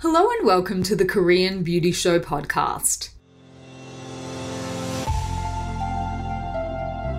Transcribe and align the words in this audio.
Hello 0.00 0.30
and 0.30 0.46
welcome 0.46 0.84
to 0.84 0.94
the 0.94 1.04
Korean 1.04 1.64
Beauty 1.64 1.90
Show 1.90 2.20
podcast. 2.20 3.08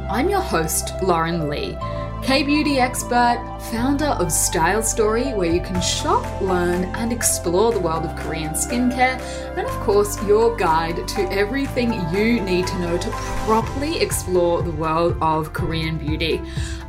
I'm 0.09 0.29
your 0.29 0.39
host, 0.39 0.93
Lauren 1.03 1.50
Lee, 1.50 1.75
K 2.24 2.43
beauty 2.43 2.77
expert, 2.77 3.59
founder 3.71 4.06
of 4.06 4.31
Style 4.31 4.83
Story, 4.83 5.33
where 5.33 5.51
you 5.51 5.61
can 5.61 5.81
shop, 5.81 6.42
learn, 6.42 6.83
and 6.95 7.11
explore 7.11 7.72
the 7.72 7.79
world 7.79 8.05
of 8.05 8.15
Korean 8.18 8.52
skincare, 8.54 9.19
and 9.57 9.65
of 9.65 9.73
course, 9.79 10.21
your 10.27 10.55
guide 10.55 11.07
to 11.07 11.21
everything 11.32 11.91
you 12.13 12.39
need 12.41 12.68
to 12.68 12.79
know 12.79 12.97
to 13.00 13.09
properly 13.45 14.00
explore 14.00 14.61
the 14.61 14.71
world 14.71 15.18
of 15.21 15.54
Korean 15.54 15.97
beauty. 15.97 16.39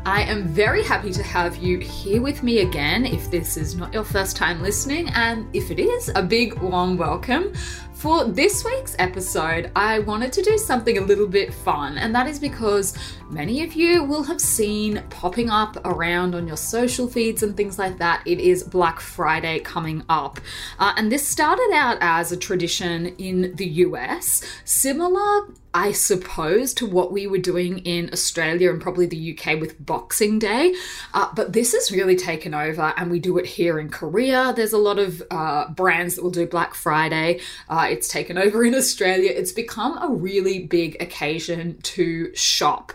I 0.05 0.23
am 0.23 0.49
very 0.49 0.83
happy 0.83 1.13
to 1.13 1.23
have 1.23 1.57
you 1.57 1.79
here 1.79 2.21
with 2.21 2.43
me 2.43 2.61
again 2.61 3.07
if 3.07 3.31
this 3.31 3.57
is 3.57 3.75
not 3.75 3.95
your 3.95 4.05
first 4.05 4.37
time 4.37 4.63
listening, 4.63 5.09
and 5.11 5.47
if 5.55 5.71
it 5.71 5.79
is, 5.79 6.11
a 6.15 6.23
big 6.23 6.55
warm 6.55 6.97
welcome. 6.99 7.53
For 8.01 8.25
this 8.25 8.65
week's 8.65 8.97
episode, 8.99 9.71
I 9.77 9.99
wanted 9.99 10.33
to 10.33 10.41
do 10.41 10.57
something 10.57 10.97
a 10.97 11.03
little 11.03 11.27
bit 11.27 11.53
fun, 11.53 11.99
and 11.99 12.15
that 12.15 12.27
is 12.27 12.39
because 12.39 12.97
many 13.29 13.63
of 13.63 13.75
you 13.75 14.03
will 14.03 14.23
have 14.23 14.41
seen 14.41 15.03
popping 15.11 15.51
up 15.51 15.77
around 15.85 16.35
on 16.35 16.47
your 16.47 16.57
social 16.57 17.07
feeds 17.07 17.43
and 17.43 17.55
things 17.55 17.79
like 17.79 17.99
that. 17.99 18.23
It 18.25 18.41
is 18.41 18.63
Black 18.63 19.01
Friday 19.01 19.59
coming 19.59 20.03
up. 20.09 20.41
Uh, 20.79 20.95
and 20.97 21.13
this 21.13 21.29
started 21.29 21.73
out 21.75 21.99
as 22.01 22.33
a 22.33 22.39
tradition 22.39 23.09
in 23.19 23.55
the 23.57 23.67
US, 23.67 24.43
similar 24.65 25.49
I 25.73 25.93
suppose, 25.93 26.75
to 26.75 26.87
what 26.87 27.13
we 27.13 27.29
were 27.29 27.39
doing 27.39 27.79
in 27.79 28.11
Australia 28.13 28.71
and 28.71 28.83
probably 28.83 29.07
the 29.07 29.39
UK 29.39 29.61
with 29.61 29.85
Boxing 29.85 30.39
Day. 30.41 30.75
Uh, 31.15 31.29
but 31.35 31.53
this 31.53 31.73
has 31.73 31.93
really 31.93 32.17
taken 32.17 32.55
over, 32.55 32.93
and 32.97 33.11
we 33.11 33.21
do 33.21 33.39
it 33.39 33.47
here 33.47 33.79
in 33.79 33.89
Korea. 33.89 34.53
There's 34.55 34.73
a 34.73 34.79
lot 34.79 34.99
of 34.99 35.23
uh, 35.31 35.69
brands 35.69 36.17
that 36.17 36.23
will 36.25 36.31
do 36.31 36.47
Black 36.47 36.75
Friday. 36.75 37.41
Uh, 37.69 37.87
it's 37.89 38.09
taken 38.09 38.37
over 38.37 38.65
in 38.65 38.75
Australia. 38.75 39.31
It's 39.33 39.53
become 39.53 39.97
a 40.03 40.09
really 40.09 40.67
big 40.67 41.01
occasion 41.01 41.79
to 41.83 42.35
shop. 42.35 42.93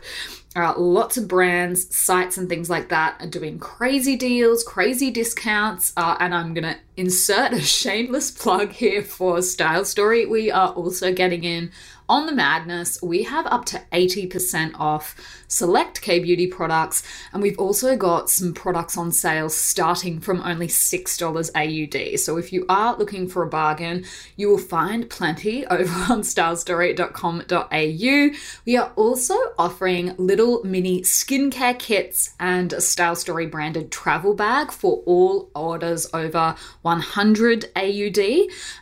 Uh, 0.58 0.74
lots 0.78 1.18
of 1.18 1.28
brands, 1.28 1.94
sites, 1.94 2.38
and 2.38 2.48
things 2.48 2.70
like 2.70 2.88
that 2.88 3.18
are 3.20 3.28
doing 3.28 3.60
crazy 3.60 4.16
deals, 4.16 4.64
crazy 4.64 5.12
discounts, 5.12 5.92
uh, 5.98 6.16
and 6.22 6.34
I'm 6.34 6.54
gonna 6.54 6.78
insert 6.96 7.52
a 7.52 7.60
shameless 7.82 8.32
plug 8.32 8.72
here 8.72 9.04
for 9.04 9.42
Style 9.42 9.84
Story. 9.84 10.26
We 10.26 10.52
are 10.52 10.70
also 10.70 11.14
getting 11.14 11.44
in 11.44 11.72
on 12.08 12.26
the 12.26 12.32
madness. 12.32 13.02
We 13.02 13.24
have 13.24 13.46
up 13.48 13.66
to 13.66 13.82
80% 13.92 14.80
off 14.80 15.16
select 15.48 16.02
K 16.02 16.20
Beauty 16.20 16.48
products, 16.48 17.04
and 17.34 17.42
we've 17.42 17.60
also 17.60 17.96
got 17.96 18.30
some 18.30 18.54
products 18.54 18.98
on 18.98 19.12
sale 19.12 19.50
starting 19.50 20.20
from 20.20 20.42
only 20.42 20.68
$6 20.68 21.52
AUD. 21.56 22.20
So 22.20 22.38
if 22.38 22.52
you 22.52 22.66
are 22.70 22.98
looking 22.98 23.28
for 23.28 23.44
a 23.44 23.48
bargain, 23.48 24.06
you 24.36 24.50
will 24.50 24.58
find 24.58 25.10
plenty 25.10 25.66
over 25.68 26.14
on 26.14 26.22
stylestory.com.au. 26.22 28.30
We 28.66 28.78
are 28.78 28.92
also 28.96 29.36
offering 29.58 30.16
little 30.18 30.64
mini 30.64 31.02
skincare 31.02 31.78
kits 31.78 32.34
and 32.40 32.74
a 32.74 32.82
Style 32.82 33.16
Story 33.16 33.48
branded 33.48 33.92
travel 33.92 34.34
bag 34.34 34.72
for 34.72 35.04
all 35.06 35.50
orders 35.56 36.08
over 36.14 36.56
100 36.82 37.66
AUD. 37.76 38.20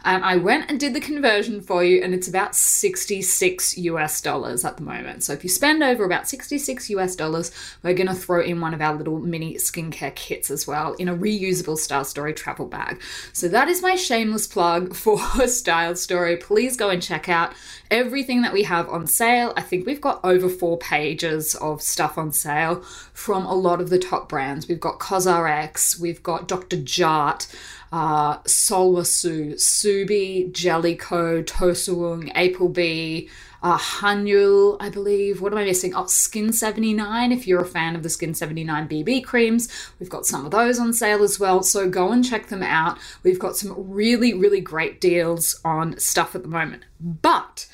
And 0.03 0.23
I 0.23 0.37
went 0.37 0.69
and 0.69 0.79
did 0.79 0.93
the 0.93 0.99
conversion 0.99 1.61
for 1.61 1.83
you, 1.83 2.01
and 2.01 2.13
it's 2.13 2.27
about 2.27 2.55
66 3.21 3.77
US 3.77 4.21
dollars 4.21 4.65
at 4.65 4.77
the 4.77 4.83
moment. 4.83 5.23
So 5.23 5.33
if 5.33 5.43
you 5.43 5.49
spend 5.49 5.83
over 5.83 6.03
about 6.03 6.27
66 6.27 6.89
US 6.89 7.15
dollars, 7.15 7.51
we're 7.83 7.93
going 7.93 8.07
to 8.07 8.13
throw 8.13 8.41
in 8.41 8.61
one 8.61 8.73
of 8.73 8.81
our 8.81 8.95
little 8.95 9.19
mini 9.19 9.55
skincare 9.55 10.15
kits 10.15 10.49
as 10.49 10.65
well 10.65 10.93
in 10.93 11.07
a 11.07 11.15
reusable 11.15 11.77
Style 11.77 12.05
Story 12.05 12.33
travel 12.33 12.67
bag. 12.67 13.01
So 13.31 13.47
that 13.47 13.67
is 13.67 13.81
my 13.81 13.95
shameless 13.95 14.47
plug 14.47 14.95
for 14.95 15.19
Style 15.47 15.95
Story. 15.95 16.37
Please 16.37 16.75
go 16.75 16.89
and 16.89 17.01
check 17.01 17.29
out 17.29 17.53
everything 17.91 18.41
that 18.41 18.53
we 18.53 18.63
have 18.63 18.89
on 18.89 19.05
sale. 19.05 19.53
I 19.55 19.61
think 19.61 19.85
we've 19.85 20.01
got 20.01 20.19
over 20.23 20.49
four 20.49 20.77
pages 20.77 21.55
of 21.55 21.81
stuff 21.81 22.17
on 22.17 22.31
sale 22.31 22.81
from 23.13 23.45
a 23.45 23.53
lot 23.53 23.79
of 23.79 23.89
the 23.89 23.99
top 23.99 24.27
brands. 24.27 24.67
We've 24.67 24.79
got 24.79 24.99
CosRX, 24.99 25.99
we've 25.99 26.23
got 26.23 26.47
Dr. 26.47 26.77
Jart, 26.77 27.47
uh, 27.93 28.39
Sulwhasoo, 28.39 29.53
Subi, 29.53 30.51
Jellicoe, 30.51 31.43
TosoWoong, 31.43 32.33
Applebee, 32.33 33.29
uh, 33.61 33.77
Hanyul, 33.77 34.77
I 34.79 34.89
believe. 34.89 35.41
What 35.41 35.51
am 35.51 35.59
I 35.59 35.65
missing? 35.65 35.93
Oh, 35.93 36.07
Skin 36.07 36.51
79. 36.51 37.31
If 37.31 37.45
you're 37.45 37.61
a 37.61 37.65
fan 37.65 37.95
of 37.95 38.01
the 38.01 38.09
Skin 38.09 38.33
79 38.33 38.89
BB 38.89 39.23
creams, 39.23 39.69
we've 39.99 40.09
got 40.09 40.25
some 40.25 40.43
of 40.43 40.49
those 40.49 40.79
on 40.79 40.91
sale 40.91 41.21
as 41.21 41.39
well. 41.39 41.61
So 41.61 41.87
go 41.87 42.11
and 42.11 42.25
check 42.25 42.47
them 42.47 42.63
out. 42.63 42.97
We've 43.21 43.37
got 43.37 43.55
some 43.55 43.75
really, 43.77 44.33
really 44.33 44.59
great 44.59 44.99
deals 44.99 45.61
on 45.63 45.99
stuff 45.99 46.33
at 46.33 46.41
the 46.41 46.49
moment. 46.49 46.85
But 46.99 47.67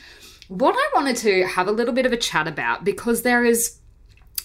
what 0.50 0.76
I 0.78 0.90
wanted 0.94 1.16
to 1.18 1.46
have 1.46 1.70
a 1.70 1.72
little 1.72 1.94
bit 1.94 2.06
of 2.06 2.12
a 2.12 2.18
chat 2.18 2.46
about 2.46 2.84
because 2.84 3.22
there 3.22 3.46
is 3.46 3.78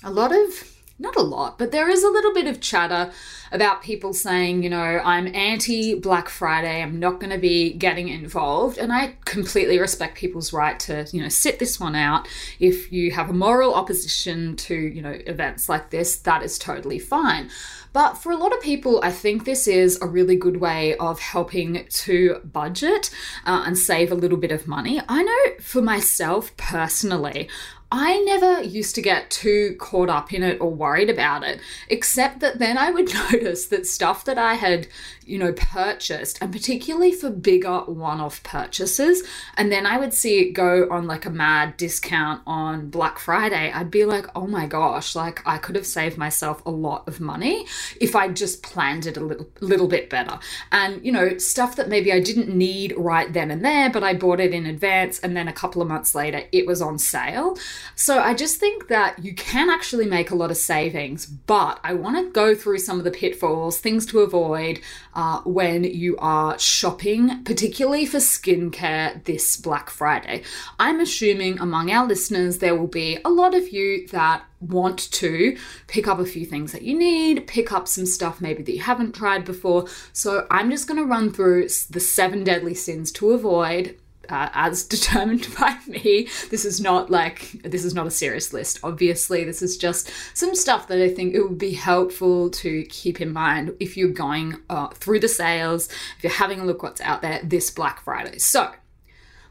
a 0.04 0.10
lot 0.12 0.30
of 0.32 0.73
not 0.98 1.16
a 1.16 1.22
lot, 1.22 1.58
but 1.58 1.72
there 1.72 1.88
is 1.88 2.04
a 2.04 2.10
little 2.10 2.32
bit 2.32 2.46
of 2.46 2.60
chatter 2.60 3.10
about 3.50 3.82
people 3.82 4.12
saying, 4.12 4.62
you 4.62 4.70
know, 4.70 5.00
I'm 5.04 5.34
anti 5.34 5.94
Black 5.94 6.28
Friday, 6.28 6.82
I'm 6.82 7.00
not 7.00 7.20
going 7.20 7.30
to 7.30 7.38
be 7.38 7.72
getting 7.72 8.08
involved. 8.08 8.78
And 8.78 8.92
I 8.92 9.16
completely 9.24 9.78
respect 9.78 10.16
people's 10.16 10.52
right 10.52 10.78
to, 10.80 11.06
you 11.12 11.22
know, 11.22 11.28
sit 11.28 11.58
this 11.58 11.80
one 11.80 11.96
out. 11.96 12.28
If 12.60 12.92
you 12.92 13.10
have 13.10 13.30
a 13.30 13.32
moral 13.32 13.74
opposition 13.74 14.56
to, 14.56 14.74
you 14.74 15.02
know, 15.02 15.18
events 15.26 15.68
like 15.68 15.90
this, 15.90 16.16
that 16.18 16.42
is 16.42 16.58
totally 16.58 16.98
fine. 16.98 17.50
But 17.94 18.14
for 18.14 18.32
a 18.32 18.36
lot 18.36 18.52
of 18.52 18.60
people, 18.60 19.00
I 19.04 19.12
think 19.12 19.44
this 19.44 19.68
is 19.68 20.00
a 20.02 20.06
really 20.06 20.34
good 20.34 20.56
way 20.56 20.96
of 20.96 21.20
helping 21.20 21.86
to 21.88 22.40
budget 22.44 23.08
uh, 23.46 23.62
and 23.64 23.78
save 23.78 24.10
a 24.10 24.16
little 24.16 24.36
bit 24.36 24.50
of 24.50 24.66
money. 24.66 25.00
I 25.08 25.22
know 25.22 25.60
for 25.60 25.80
myself 25.80 26.56
personally, 26.56 27.48
I 27.96 28.18
never 28.22 28.60
used 28.60 28.96
to 28.96 29.02
get 29.02 29.30
too 29.30 29.76
caught 29.78 30.08
up 30.08 30.32
in 30.32 30.42
it 30.42 30.60
or 30.60 30.68
worried 30.68 31.08
about 31.08 31.44
it, 31.44 31.60
except 31.88 32.40
that 32.40 32.58
then 32.58 32.76
I 32.76 32.90
would 32.90 33.14
notice 33.32 33.66
that 33.66 33.86
stuff 33.86 34.24
that 34.24 34.36
I 34.36 34.54
had, 34.54 34.88
you 35.24 35.38
know, 35.38 35.52
purchased, 35.52 36.42
and 36.42 36.50
particularly 36.50 37.12
for 37.12 37.30
bigger 37.30 37.82
one 37.82 38.20
off 38.20 38.42
purchases, 38.42 39.22
and 39.56 39.70
then 39.70 39.86
I 39.86 39.96
would 39.96 40.12
see 40.12 40.40
it 40.40 40.54
go 40.54 40.88
on 40.90 41.06
like 41.06 41.24
a 41.24 41.30
mad 41.30 41.76
discount 41.76 42.42
on 42.48 42.90
Black 42.90 43.20
Friday, 43.20 43.70
I'd 43.72 43.92
be 43.92 44.04
like, 44.04 44.26
oh 44.34 44.48
my 44.48 44.66
gosh, 44.66 45.14
like 45.14 45.40
I 45.46 45.58
could 45.58 45.76
have 45.76 45.86
saved 45.86 46.18
myself 46.18 46.66
a 46.66 46.72
lot 46.72 47.06
of 47.06 47.20
money 47.20 47.64
if 48.00 48.16
I 48.16 48.26
just 48.26 48.64
planned 48.64 49.06
it 49.06 49.16
a 49.16 49.24
little, 49.24 49.48
little 49.60 49.86
bit 49.86 50.10
better. 50.10 50.40
And, 50.72 51.04
you 51.06 51.12
know, 51.12 51.38
stuff 51.38 51.76
that 51.76 51.88
maybe 51.88 52.12
I 52.12 52.18
didn't 52.18 52.48
need 52.48 52.92
right 52.96 53.32
then 53.32 53.52
and 53.52 53.64
there, 53.64 53.88
but 53.88 54.02
I 54.02 54.14
bought 54.14 54.40
it 54.40 54.52
in 54.52 54.66
advance, 54.66 55.20
and 55.20 55.36
then 55.36 55.46
a 55.46 55.52
couple 55.52 55.80
of 55.80 55.86
months 55.86 56.12
later, 56.12 56.42
it 56.50 56.66
was 56.66 56.82
on 56.82 56.98
sale. 56.98 57.56
So 57.94 58.18
I 58.18 58.34
just 58.34 58.58
think 58.58 58.88
that 58.88 59.24
you 59.24 59.34
can 59.34 59.70
actually 59.70 60.06
make 60.06 60.30
a 60.30 60.34
lot 60.34 60.50
of 60.50 60.56
savings, 60.56 61.26
but 61.26 61.80
I 61.84 61.94
want 61.94 62.16
to 62.16 62.32
go 62.32 62.54
through 62.54 62.78
some 62.78 62.98
of 62.98 63.04
the 63.04 63.10
pitfalls, 63.10 63.78
things 63.78 64.06
to 64.06 64.20
avoid 64.20 64.80
uh, 65.14 65.40
when 65.42 65.84
you 65.84 66.16
are 66.18 66.58
shopping, 66.58 67.44
particularly 67.44 68.06
for 68.06 68.18
skincare 68.18 69.22
this 69.24 69.56
Black 69.56 69.90
Friday. 69.90 70.42
I'm 70.78 71.00
assuming 71.00 71.58
among 71.58 71.90
our 71.90 72.06
listeners, 72.06 72.58
there 72.58 72.76
will 72.76 72.86
be 72.86 73.18
a 73.24 73.30
lot 73.30 73.54
of 73.54 73.70
you 73.70 74.06
that 74.08 74.44
want 74.60 75.10
to 75.12 75.56
pick 75.86 76.08
up 76.08 76.18
a 76.18 76.24
few 76.24 76.46
things 76.46 76.72
that 76.72 76.82
you 76.82 76.98
need, 76.98 77.46
pick 77.46 77.72
up 77.72 77.86
some 77.86 78.06
stuff 78.06 78.40
maybe 78.40 78.62
that 78.62 78.74
you 78.74 78.82
haven't 78.82 79.14
tried 79.14 79.44
before. 79.44 79.86
So 80.12 80.46
I'm 80.50 80.70
just 80.70 80.88
going 80.88 80.98
to 80.98 81.06
run 81.06 81.32
through 81.32 81.68
the 81.90 82.00
seven 82.00 82.44
deadly 82.44 82.74
sins 82.74 83.12
to 83.12 83.32
avoid 83.32 83.96
uh, 84.28 84.48
as 84.52 84.84
determined 84.94 85.48
by 85.58 85.78
me. 85.86 86.28
This 86.50 86.64
is 86.64 86.80
not 86.80 87.10
like 87.10 87.50
this 87.62 87.84
is 87.84 87.94
not 87.94 88.06
a 88.06 88.10
serious 88.10 88.52
list. 88.52 88.80
Obviously, 88.82 89.44
this 89.44 89.62
is 89.62 89.76
just 89.76 90.10
some 90.34 90.54
stuff 90.54 90.88
that 90.88 91.00
I 91.00 91.08
think 91.08 91.34
it 91.34 91.42
would 91.42 91.58
be 91.58 91.72
helpful 91.72 92.50
to 92.50 92.84
keep 92.84 93.20
in 93.20 93.32
mind 93.32 93.74
if 93.80 93.96
you're 93.96 94.08
going 94.08 94.60
uh, 94.70 94.88
through 94.88 95.20
the 95.20 95.28
sales, 95.28 95.88
if 96.16 96.24
you're 96.24 96.32
having 96.32 96.60
a 96.60 96.64
look 96.64 96.82
what's 96.82 97.00
out 97.00 97.22
there 97.22 97.40
this 97.42 97.70
Black 97.70 98.02
Friday. 98.02 98.38
So. 98.38 98.72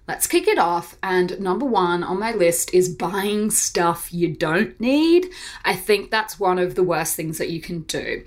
Let's 0.05 0.27
kick 0.27 0.49
it 0.49 0.59
off. 0.59 0.97
And 1.01 1.39
number 1.39 1.65
one 1.65 2.03
on 2.03 2.19
my 2.19 2.33
list 2.33 2.73
is 2.73 2.89
buying 2.89 3.49
stuff 3.51 4.13
you 4.13 4.35
don't 4.35 4.77
need. 4.77 5.29
I 5.63 5.77
think 5.77 6.11
that's 6.11 6.37
one 6.37 6.59
of 6.59 6.75
the 6.75 6.83
worst 6.83 7.15
things 7.15 7.37
that 7.37 7.49
you 7.49 7.61
can 7.61 7.83
do. 7.83 8.25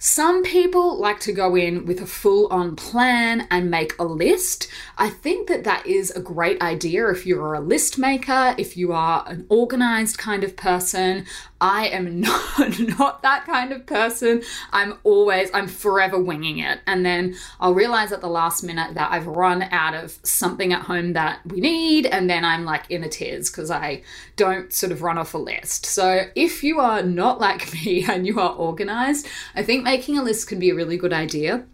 Some 0.00 0.44
people 0.44 0.96
like 0.96 1.18
to 1.20 1.32
go 1.32 1.56
in 1.56 1.84
with 1.84 2.00
a 2.00 2.06
full 2.06 2.46
on 2.52 2.76
plan 2.76 3.48
and 3.50 3.68
make 3.68 3.98
a 3.98 4.04
list. 4.04 4.68
I 4.96 5.10
think 5.10 5.48
that 5.48 5.64
that 5.64 5.84
is 5.86 6.12
a 6.12 6.20
great 6.20 6.62
idea 6.62 7.08
if 7.08 7.26
you're 7.26 7.54
a 7.54 7.60
list 7.60 7.98
maker, 7.98 8.54
if 8.58 8.76
you 8.76 8.92
are 8.92 9.24
an 9.26 9.44
organized 9.48 10.16
kind 10.16 10.44
of 10.44 10.54
person. 10.54 11.26
I 11.60 11.88
am 11.88 12.20
not, 12.20 12.78
not 12.78 13.22
that 13.22 13.44
kind 13.44 13.72
of 13.72 13.86
person. 13.86 14.42
I'm 14.72 14.94
always, 15.02 15.50
I'm 15.52 15.66
forever 15.66 16.16
winging 16.16 16.58
it. 16.58 16.78
And 16.86 17.04
then 17.04 17.34
I'll 17.58 17.74
realize 17.74 18.12
at 18.12 18.20
the 18.20 18.28
last 18.28 18.62
minute 18.62 18.94
that 18.94 19.10
I've 19.10 19.26
run 19.26 19.62
out 19.62 19.94
of 19.94 20.16
something 20.22 20.72
at 20.72 20.82
home 20.82 21.14
that 21.14 21.40
we 21.44 21.60
need. 21.60 22.06
And 22.06 22.30
then 22.30 22.44
I'm 22.44 22.64
like 22.64 22.88
in 22.88 23.02
a 23.02 23.08
tears 23.08 23.50
because 23.50 23.72
I 23.72 24.02
don't 24.36 24.72
sort 24.72 24.92
of 24.92 25.02
run 25.02 25.18
off 25.18 25.34
a 25.34 25.38
list. 25.38 25.86
So 25.86 26.26
if 26.36 26.62
you 26.62 26.78
are 26.78 27.02
not 27.02 27.40
like 27.40 27.72
me 27.84 28.04
and 28.08 28.26
you 28.26 28.38
are 28.38 28.54
organized, 28.54 29.26
I 29.56 29.64
think 29.64 29.87
making 29.88 30.18
a 30.18 30.22
list 30.22 30.48
can 30.48 30.58
be 30.58 30.70
a 30.70 30.74
really 30.74 30.96
good 30.96 31.12
idea. 31.12 31.64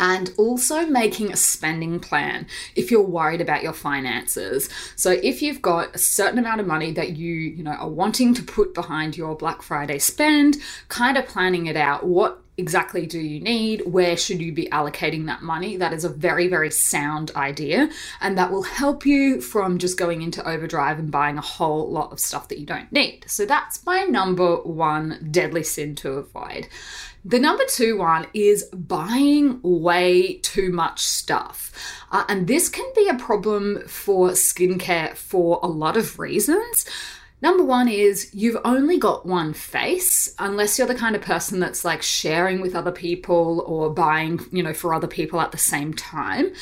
and 0.00 0.32
also 0.38 0.86
making 0.86 1.30
a 1.30 1.36
spending 1.36 2.00
plan 2.00 2.46
if 2.74 2.90
you're 2.90 3.02
worried 3.02 3.42
about 3.42 3.62
your 3.62 3.74
finances. 3.74 4.68
So 4.96 5.10
if 5.10 5.42
you've 5.42 5.60
got 5.60 5.94
a 5.94 5.98
certain 5.98 6.38
amount 6.38 6.62
of 6.62 6.66
money 6.66 6.90
that 6.92 7.10
you, 7.18 7.34
you 7.34 7.62
know, 7.62 7.72
are 7.72 7.88
wanting 7.88 8.32
to 8.34 8.42
put 8.42 8.72
behind 8.72 9.16
your 9.16 9.36
Black 9.36 9.60
Friday 9.60 9.98
spend, 9.98 10.56
kind 10.88 11.18
of 11.18 11.26
planning 11.26 11.66
it 11.66 11.76
out, 11.76 12.06
what 12.06 12.40
exactly 12.60 13.06
do 13.06 13.18
you 13.18 13.40
need? 13.40 13.82
Where 13.86 14.16
should 14.16 14.40
you 14.40 14.52
be 14.52 14.66
allocating 14.66 15.26
that 15.26 15.42
money? 15.42 15.76
That 15.76 15.92
is 15.92 16.04
a 16.04 16.08
very, 16.08 16.46
very 16.46 16.70
sound 16.70 17.32
idea. 17.34 17.90
And 18.20 18.38
that 18.38 18.52
will 18.52 18.62
help 18.62 19.04
you 19.04 19.40
from 19.40 19.78
just 19.78 19.98
going 19.98 20.22
into 20.22 20.48
overdrive 20.48 20.98
and 20.98 21.10
buying 21.10 21.38
a 21.38 21.42
whole 21.42 21.90
lot 21.90 22.12
of 22.12 22.20
stuff 22.20 22.48
that 22.48 22.58
you 22.58 22.66
don't 22.66 22.92
need. 22.92 23.24
So 23.26 23.46
that's 23.46 23.84
my 23.84 24.04
number 24.04 24.56
one 24.56 25.28
deadly 25.30 25.64
sin 25.64 25.94
to 25.96 26.12
avoid. 26.12 26.68
The 27.24 27.38
number 27.38 27.64
two 27.66 27.98
one 27.98 28.26
is 28.32 28.64
buying 28.64 29.60
way 29.62 30.38
too 30.38 30.70
much 30.72 31.00
stuff. 31.00 31.72
Uh, 32.12 32.24
and 32.28 32.46
this 32.46 32.68
can 32.68 32.90
be 32.94 33.08
a 33.08 33.14
problem 33.14 33.82
for 33.86 34.30
skincare 34.30 35.14
for 35.16 35.60
a 35.62 35.66
lot 35.66 35.96
of 35.96 36.18
reasons. 36.18 36.86
Number 37.42 37.64
one 37.64 37.88
is 37.88 38.30
you've 38.34 38.58
only 38.64 38.98
got 38.98 39.24
one 39.24 39.54
face, 39.54 40.34
unless 40.38 40.78
you're 40.78 40.86
the 40.86 40.94
kind 40.94 41.16
of 41.16 41.22
person 41.22 41.58
that's 41.58 41.84
like 41.84 42.02
sharing 42.02 42.60
with 42.60 42.74
other 42.74 42.92
people 42.92 43.64
or 43.66 43.88
buying, 43.90 44.40
you 44.52 44.62
know, 44.62 44.74
for 44.74 44.92
other 44.92 45.06
people 45.06 45.40
at 45.40 45.52
the 45.52 45.58
same 45.58 45.94
time 45.94 46.52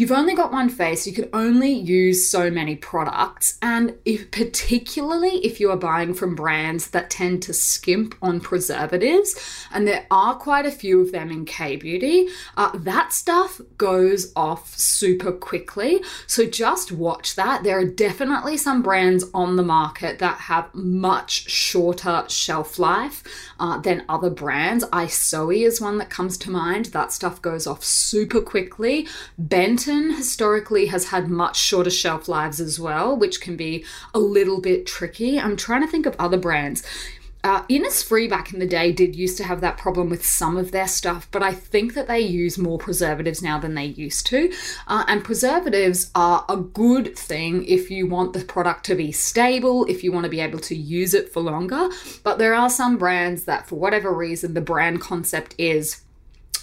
you've 0.00 0.10
only 0.10 0.34
got 0.34 0.50
one 0.50 0.70
face, 0.70 1.06
you 1.06 1.12
can 1.12 1.28
only 1.34 1.70
use 1.70 2.28
so 2.28 2.50
many 2.50 2.74
products. 2.74 3.58
And 3.60 3.94
if 4.06 4.30
particularly 4.30 5.44
if 5.44 5.60
you 5.60 5.70
are 5.70 5.76
buying 5.76 6.14
from 6.14 6.34
brands 6.34 6.90
that 6.90 7.10
tend 7.10 7.42
to 7.42 7.52
skimp 7.52 8.14
on 8.22 8.40
preservatives, 8.40 9.38
and 9.72 9.86
there 9.86 10.06
are 10.10 10.34
quite 10.36 10.64
a 10.64 10.70
few 10.70 11.00
of 11.00 11.12
them 11.12 11.30
in 11.30 11.44
K 11.44 11.76
Beauty, 11.76 12.28
uh, 12.56 12.70
that 12.78 13.12
stuff 13.12 13.60
goes 13.76 14.32
off 14.34 14.76
super 14.78 15.32
quickly. 15.32 16.00
So 16.26 16.46
just 16.46 16.92
watch 16.92 17.34
that. 17.36 17.62
There 17.62 17.78
are 17.78 17.84
definitely 17.84 18.56
some 18.56 18.80
brands 18.82 19.24
on 19.34 19.56
the 19.56 19.62
market 19.62 20.18
that 20.20 20.38
have 20.38 20.74
much 20.74 21.50
shorter 21.50 22.24
shelf 22.28 22.78
life 22.78 23.22
uh, 23.58 23.78
than 23.78 24.04
other 24.08 24.30
brands. 24.30 24.84
Isoi 24.86 25.66
is 25.66 25.80
one 25.80 25.98
that 25.98 26.08
comes 26.08 26.38
to 26.38 26.50
mind. 26.50 26.86
That 26.86 27.12
stuff 27.12 27.42
goes 27.42 27.66
off 27.66 27.84
super 27.84 28.40
quickly. 28.40 29.06
Bent 29.36 29.89
Historically 29.90 30.86
has 30.86 31.08
had 31.08 31.28
much 31.28 31.56
shorter 31.56 31.90
shelf 31.90 32.28
lives 32.28 32.60
as 32.60 32.78
well, 32.78 33.16
which 33.16 33.40
can 33.40 33.56
be 33.56 33.84
a 34.14 34.18
little 34.18 34.60
bit 34.60 34.86
tricky. 34.86 35.40
I'm 35.40 35.56
trying 35.56 35.80
to 35.80 35.88
think 35.88 36.06
of 36.06 36.14
other 36.18 36.38
brands. 36.38 36.84
Uh, 37.42 37.62
Innisfree 37.68 38.28
back 38.28 38.52
in 38.52 38.60
the 38.60 38.66
day 38.66 38.92
did 38.92 39.16
used 39.16 39.38
to 39.38 39.44
have 39.44 39.62
that 39.62 39.78
problem 39.78 40.10
with 40.10 40.24
some 40.24 40.56
of 40.58 40.72
their 40.72 40.86
stuff, 40.86 41.26
but 41.30 41.42
I 41.42 41.54
think 41.54 41.94
that 41.94 42.06
they 42.06 42.20
use 42.20 42.58
more 42.58 42.78
preservatives 42.78 43.42
now 43.42 43.58
than 43.58 43.74
they 43.74 43.86
used 43.86 44.26
to. 44.26 44.52
Uh, 44.86 45.04
and 45.08 45.24
preservatives 45.24 46.10
are 46.14 46.44
a 46.48 46.56
good 46.58 47.16
thing 47.16 47.64
if 47.64 47.90
you 47.90 48.06
want 48.06 48.34
the 48.34 48.44
product 48.44 48.84
to 48.86 48.94
be 48.94 49.10
stable, 49.10 49.86
if 49.86 50.04
you 50.04 50.12
want 50.12 50.24
to 50.24 50.30
be 50.30 50.40
able 50.40 50.58
to 50.60 50.76
use 50.76 51.14
it 51.14 51.32
for 51.32 51.40
longer. 51.40 51.88
But 52.22 52.38
there 52.38 52.54
are 52.54 52.68
some 52.68 52.98
brands 52.98 53.44
that, 53.44 53.66
for 53.66 53.76
whatever 53.76 54.12
reason, 54.12 54.52
the 54.52 54.60
brand 54.60 55.00
concept 55.00 55.54
is 55.56 56.02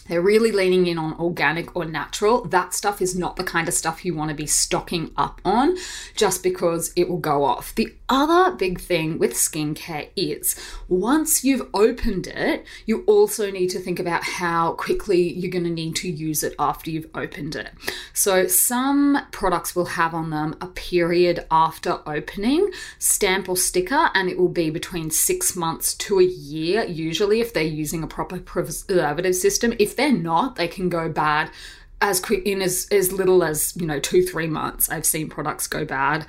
they're 0.08 0.22
really 0.22 0.52
leaning 0.52 0.88
in 0.88 0.98
on 0.98 1.14
organic 1.20 1.76
or 1.76 1.86
natural. 1.86 2.46
That 2.46 2.74
stuff 2.74 3.02
is 3.02 3.18
not 3.18 3.36
the 3.36 3.44
kind 3.44 3.68
of 3.68 3.74
stuff 3.74 4.06
you 4.06 4.14
want 4.14 4.30
to 4.30 4.36
be 4.36 4.46
stocking 4.46 5.12
up 5.18 5.42
on 5.44 5.78
just 6.16 6.44
because 6.44 6.92
it 6.96 7.10
will 7.10 7.18
go 7.18 7.44
off. 7.44 7.76
The 7.76 7.94
other 8.10 8.56
big 8.56 8.80
thing 8.80 9.20
with 9.20 9.34
skincare 9.34 10.10
is 10.16 10.56
once 10.88 11.44
you've 11.44 11.68
opened 11.74 12.28
it, 12.28 12.66
you 12.86 13.04
also 13.06 13.52
need 13.52 13.68
to 13.70 13.80
think 13.80 14.00
about 14.00 14.24
how 14.24 14.74
quickly 14.74 15.34
you're 15.34 15.52
going 15.52 15.66
to 15.66 15.70
need 15.70 15.96
to 15.98 16.10
use 16.10 16.44
it 16.44 16.56
after 16.58 16.90
you've 16.90 17.10
opened 17.14 17.56
it. 17.56 17.72
So, 18.14 18.48
some 18.48 19.20
products 19.32 19.76
will 19.76 19.86
have 19.86 20.14
on 20.14 20.30
them 20.30 20.56
a 20.62 20.68
period 20.68 21.46
after 21.52 22.00
opening 22.08 22.72
stamp 22.98 23.50
or 23.50 23.58
sticker, 23.58 24.10
and 24.14 24.30
it 24.30 24.38
will 24.38 24.48
be 24.48 24.70
between 24.70 25.10
six 25.10 25.56
months 25.56 25.94
to 25.96 26.20
a 26.20 26.24
year, 26.24 26.84
usually, 26.86 27.42
if 27.42 27.54
they're 27.54 27.64
using 27.64 28.04
a 28.04 28.08
proper 28.08 28.40
preservative 28.40 29.32
uh, 29.32 29.34
system. 29.34 29.74
If 29.80 29.97
they're 29.98 30.12
not, 30.12 30.56
they 30.56 30.68
can 30.68 30.90
go 30.90 31.10
bad 31.10 31.52
as 32.00 32.20
quick 32.20 32.46
in 32.46 32.62
as, 32.62 32.88
as 32.92 33.12
little 33.12 33.44
as 33.44 33.76
you 33.76 33.86
know 33.86 34.00
two 34.00 34.22
three 34.22 34.46
months 34.46 34.88
i've 34.90 35.06
seen 35.06 35.28
products 35.28 35.66
go 35.68 35.84
bad. 35.84 36.26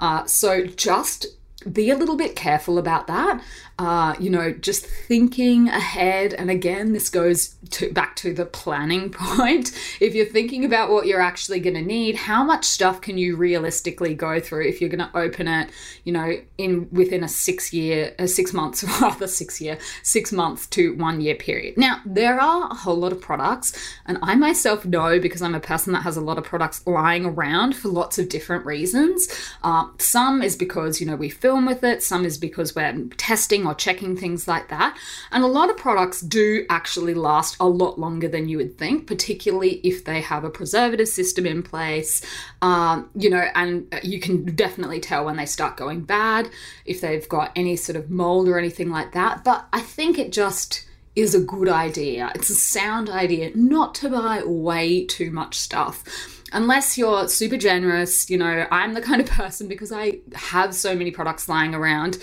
Uh, 0.00 0.24
so 0.26 0.66
just 0.66 1.26
be 1.70 1.90
a 1.90 1.96
little 1.96 2.16
bit 2.16 2.36
careful 2.36 2.78
about 2.78 3.06
that 3.06 3.42
uh, 3.78 4.14
you 4.20 4.30
know, 4.30 4.52
just 4.52 4.86
thinking 4.86 5.68
ahead. 5.68 6.34
And 6.34 6.50
again, 6.50 6.92
this 6.92 7.08
goes 7.08 7.56
to, 7.70 7.92
back 7.92 8.14
to 8.16 8.32
the 8.32 8.46
planning 8.46 9.10
point. 9.12 9.72
If 9.98 10.14
you're 10.14 10.26
thinking 10.26 10.64
about 10.64 10.90
what 10.90 11.06
you're 11.06 11.20
actually 11.20 11.58
going 11.60 11.74
to 11.74 11.82
need, 11.82 12.14
how 12.14 12.44
much 12.44 12.64
stuff 12.64 13.00
can 13.00 13.18
you 13.18 13.34
realistically 13.34 14.14
go 14.14 14.40
through 14.40 14.68
if 14.68 14.80
you're 14.80 14.90
going 14.90 15.10
to 15.10 15.18
open 15.18 15.48
it, 15.48 15.70
you 16.04 16.12
know, 16.12 16.34
in 16.58 16.88
within 16.92 17.24
a 17.24 17.28
six 17.28 17.72
year, 17.72 18.14
a 18.18 18.28
six 18.28 18.52
months, 18.52 18.84
rather 19.00 19.26
six 19.26 19.60
year, 19.60 19.78
six 20.02 20.32
months 20.32 20.66
to 20.68 20.94
one 20.96 21.20
year 21.20 21.34
period. 21.34 21.76
Now, 21.76 22.00
there 22.04 22.40
are 22.40 22.70
a 22.70 22.74
whole 22.74 22.96
lot 22.96 23.12
of 23.12 23.20
products, 23.20 23.72
and 24.06 24.18
I 24.22 24.36
myself 24.36 24.84
know 24.84 25.18
because 25.18 25.42
I'm 25.42 25.54
a 25.54 25.60
person 25.60 25.92
that 25.94 26.02
has 26.02 26.16
a 26.16 26.20
lot 26.20 26.38
of 26.38 26.44
products 26.44 26.86
lying 26.86 27.24
around 27.24 27.74
for 27.74 27.88
lots 27.88 28.18
of 28.18 28.28
different 28.28 28.66
reasons. 28.66 29.28
Uh, 29.64 29.88
some 29.98 30.42
is 30.42 30.56
because, 30.56 31.00
you 31.00 31.06
know, 31.06 31.16
we 31.16 31.30
with 31.60 31.84
it, 31.84 32.02
some 32.02 32.24
is 32.24 32.38
because 32.38 32.74
we're 32.74 33.06
testing 33.16 33.66
or 33.66 33.74
checking 33.74 34.16
things 34.16 34.48
like 34.48 34.68
that. 34.68 34.96
And 35.30 35.44
a 35.44 35.48
lot 35.48 35.70
of 35.70 35.76
products 35.76 36.20
do 36.20 36.64
actually 36.68 37.14
last 37.14 37.56
a 37.60 37.68
lot 37.68 37.98
longer 37.98 38.28
than 38.28 38.48
you 38.48 38.56
would 38.56 38.78
think, 38.78 39.06
particularly 39.06 39.80
if 39.84 40.04
they 40.04 40.20
have 40.20 40.44
a 40.44 40.50
preservative 40.50 41.08
system 41.08 41.46
in 41.46 41.62
place. 41.62 42.22
Um, 42.62 43.10
you 43.14 43.30
know, 43.30 43.46
and 43.54 43.94
you 44.02 44.20
can 44.20 44.44
definitely 44.54 45.00
tell 45.00 45.24
when 45.24 45.36
they 45.36 45.46
start 45.46 45.76
going 45.76 46.02
bad, 46.02 46.50
if 46.84 47.00
they've 47.00 47.28
got 47.28 47.52
any 47.54 47.76
sort 47.76 47.96
of 47.96 48.10
mold 48.10 48.48
or 48.48 48.58
anything 48.58 48.90
like 48.90 49.12
that. 49.12 49.44
But 49.44 49.66
I 49.72 49.80
think 49.80 50.18
it 50.18 50.32
just 50.32 50.86
is 51.14 51.34
a 51.34 51.40
good 51.40 51.68
idea. 51.68 52.32
It's 52.34 52.50
a 52.50 52.54
sound 52.54 53.10
idea 53.10 53.52
not 53.54 53.94
to 53.96 54.08
buy 54.08 54.42
way 54.44 55.04
too 55.04 55.30
much 55.30 55.58
stuff 55.58 56.41
unless 56.52 56.96
you're 56.98 57.28
super 57.28 57.56
generous, 57.56 58.28
you 58.30 58.38
know, 58.38 58.66
I'm 58.70 58.94
the 58.94 59.02
kind 59.02 59.20
of 59.20 59.28
person 59.28 59.68
because 59.68 59.92
I 59.92 60.20
have 60.34 60.74
so 60.74 60.94
many 60.94 61.10
products 61.10 61.48
lying 61.48 61.74
around 61.74 62.18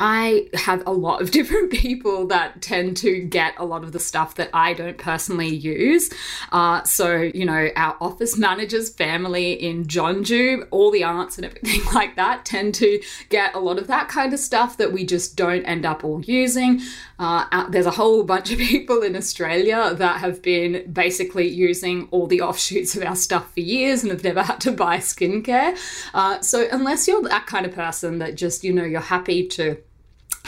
I 0.00 0.48
have 0.54 0.82
a 0.86 0.92
lot 0.92 1.20
of 1.20 1.30
different 1.40 1.70
people 1.70 2.26
that 2.28 2.62
tend 2.62 2.96
to 2.98 3.20
get 3.20 3.54
a 3.58 3.64
lot 3.64 3.84
of 3.84 3.92
the 3.92 4.00
stuff 4.00 4.34
that 4.36 4.48
I 4.54 4.72
don't 4.72 4.96
personally 4.96 5.54
use. 5.54 6.10
Uh, 6.50 6.82
so, 6.84 7.30
you 7.34 7.44
know, 7.44 7.68
our 7.76 7.96
office 8.00 8.38
managers, 8.38 8.88
family 8.88 9.52
in 9.52 9.84
Jeonju, 9.84 10.68
all 10.70 10.90
the 10.90 11.04
aunts 11.04 11.36
and 11.36 11.44
everything 11.44 11.82
like 11.94 12.16
that 12.16 12.46
tend 12.46 12.74
to 12.76 13.00
get 13.28 13.54
a 13.54 13.60
lot 13.60 13.78
of 13.78 13.86
that 13.88 14.08
kind 14.08 14.32
of 14.32 14.40
stuff 14.40 14.78
that 14.78 14.92
we 14.92 15.04
just 15.04 15.36
don't 15.36 15.64
end 15.64 15.84
up 15.84 16.02
all 16.02 16.22
using. 16.22 16.80
Uh, 17.18 17.68
there's 17.68 17.86
a 17.86 17.90
whole 17.90 18.22
bunch 18.30 18.50
of 18.50 18.58
people 18.58 19.02
in 19.02 19.14
Australia 19.14 19.94
that 19.94 20.20
have 20.20 20.40
been 20.40 20.90
basically 20.90 21.46
using 21.46 22.08
all 22.10 22.26
the 22.26 22.40
offshoots 22.40 22.96
of 22.96 23.02
our 23.02 23.16
stuff 23.16 23.52
for 23.52 23.60
years 23.60 24.02
and 24.02 24.10
have 24.10 24.24
never 24.24 24.42
had 24.42 24.60
to 24.60 24.72
buy 24.72 24.96
skincare. 24.96 25.76
Uh, 26.14 26.40
so, 26.40 26.66
unless 26.72 27.06
you're 27.06 27.22
that 27.22 27.46
kind 27.46 27.66
of 27.66 27.74
person 27.74 28.18
that 28.18 28.34
just, 28.34 28.64
you 28.64 28.72
know, 28.72 28.84
you're 28.84 29.00
happy 29.00 29.46
to 29.46 29.76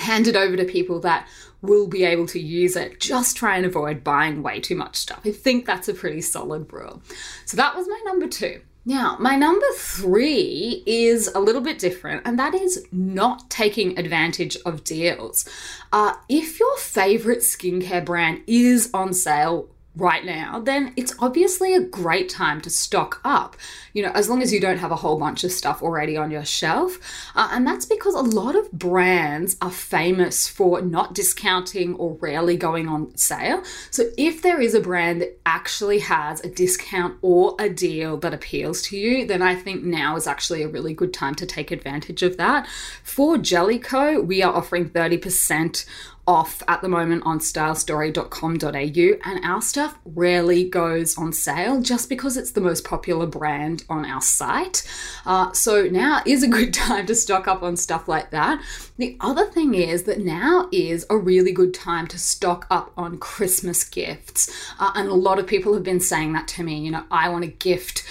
hand 0.03 0.29
it 0.29 0.37
over 0.37 0.57
to 0.57 0.65
people 0.65 1.01
that 1.01 1.27
will 1.63 1.87
be 1.87 2.05
able 2.05 2.27
to 2.27 2.41
use 2.41 2.77
it. 2.77 3.01
Just 3.01 3.37
try 3.37 3.57
and 3.57 3.65
avoid 3.65 4.05
buying 4.05 4.43
way 4.43 4.61
too 4.61 4.77
much 4.77 4.97
stuff. 4.97 5.21
I 5.25 5.31
think 5.31 5.65
that's 5.65 5.89
a 5.89 5.95
pretty 5.95 6.21
solid 6.21 6.73
rule. 6.73 7.03
So 7.47 7.57
that 7.57 7.77
was 7.77 7.89
my 7.89 8.01
number 8.05 8.27
two. 8.27 8.61
Now, 8.85 9.17
my 9.21 9.37
number 9.37 9.67
three 9.77 10.83
is 10.87 11.29
a 11.29 11.39
little 11.39 11.61
bit 11.61 11.79
different, 11.79 12.23
and 12.25 12.37
that 12.41 12.53
is 12.53 12.85
not 12.91 13.49
taking 13.49 13.97
advantage 13.97 14.57
of 14.67 14.83
deals. 14.83 15.49
Uh, 15.93 16.15
if 16.29 16.59
your 16.59 16.77
favorite 16.79 17.41
skincare 17.41 18.05
brand 18.05 18.41
is 18.49 18.91
on 18.93 19.15
sale 19.15 19.69
right 19.95 20.25
now, 20.25 20.59
then 20.59 20.93
it's 20.97 21.15
obviously 21.19 21.75
a 21.75 21.81
great 21.81 22.29
time 22.29 22.61
to 22.63 22.71
stock 22.71 23.21
up, 23.25 23.57
you 23.93 24.03
know, 24.03 24.11
as 24.13 24.29
long 24.29 24.41
as 24.41 24.53
you 24.53 24.59
don't 24.59 24.79
have 24.79 24.91
a 24.91 24.97
whole 24.97 25.19
bunch 25.19 25.45
of 25.45 25.53
stuff 25.53 25.83
already 25.83 26.17
on 26.17 26.31
your 26.31 26.45
shelf. 26.45 26.99
Uh, 27.35 27.51
and 27.53 27.67
that's 27.67 27.85
because 27.85 28.15
a 28.15 28.21
lot 28.21 28.57
of 28.57 28.73
brands 28.73 29.57
are 29.61 29.71
famous 29.71 30.49
for 30.49 30.81
not 30.81 31.15
discounting 31.15 31.95
or 31.97 32.17
rarely 32.21 32.57
going 32.57 32.89
on 32.89 33.15
sale. 33.17 33.63
So 33.91 34.05
if 34.17 34.41
there 34.41 34.61
is 34.61 34.75
a 34.75 34.81
brand 34.81 35.21
that 35.21 35.39
actually 35.45 35.99
has 36.01 36.41
a 36.41 36.49
discount 36.49 37.19
or 37.21 37.55
a 37.59 37.69
deal 37.69 38.17
that 38.19 38.33
appeals 38.33 38.81
to 38.83 38.97
you, 38.97 39.27
then 39.27 39.43
I 39.43 39.55
think 39.55 39.85
now 39.85 40.17
is 40.17 40.27
actually 40.27 40.63
a 40.63 40.69
really 40.69 40.95
good 40.95 41.13
time 41.13 41.35
to 41.35 41.47
take 41.47 41.71
advantage 41.71 42.23
of 42.23 42.39
that. 42.39 42.67
For 43.03 43.37
Jelly 43.37 43.79
Ko, 43.79 44.21
we 44.21 44.43
are 44.43 44.55
offering 44.55 44.89
30% 44.89 45.85
off 46.26 46.62
at 46.69 46.81
the 46.83 46.88
moment 46.88 47.23
on 47.25 47.41
stylestory.com.au, 47.41 49.31
and 49.31 49.45
our 49.45 49.61
stuff 49.61 49.99
rarely 50.05 50.69
goes 50.69 51.19
on 51.19 51.33
sale 51.33 51.81
just 51.81 52.09
because 52.09 52.37
it's 52.37 52.52
the 52.52 52.61
most 52.61 52.85
popular 52.85 53.26
brand 53.26 53.85
on 53.88 54.05
our 54.05 54.21
site. 54.21 54.88
Uh, 55.26 55.52
so 55.52 55.85
now 55.85 56.23
is 56.25 56.43
a 56.43 56.49
good 56.49 56.73
time 56.75 57.07
to 57.07 57.14
stock 57.14 57.49
up 57.49 57.62
on 57.62 57.76
stuff 57.76 58.07
like 58.07 58.31
that. 58.31 58.62
The 58.99 59.17
other 59.21 59.47
thing 59.47 59.75
is 59.75 60.05
that 60.05 60.21
now 60.21 60.69
is 60.71 61.05
a 61.11 61.17
really 61.17 61.52
good 61.52 61.75
time 61.75 62.07
to 62.09 62.19
stock 62.19 62.67
up 62.71 62.93
on 62.97 63.19
Christmas 63.19 63.83
gifts, 63.85 64.50
uh, 64.79 64.93
and 64.95 65.09
a 65.09 65.14
lot 65.14 65.38
of 65.38 65.47
people 65.47 65.75
have 65.75 65.85
been 65.85 66.00
saying 66.00 66.33
that 66.35 66.47
to 66.49 66.62
me. 66.62 66.79
You 66.79 66.93
know, 66.93 67.05
I 67.11 67.29
want 67.31 67.45
a 67.45 67.49
gift 67.49 68.05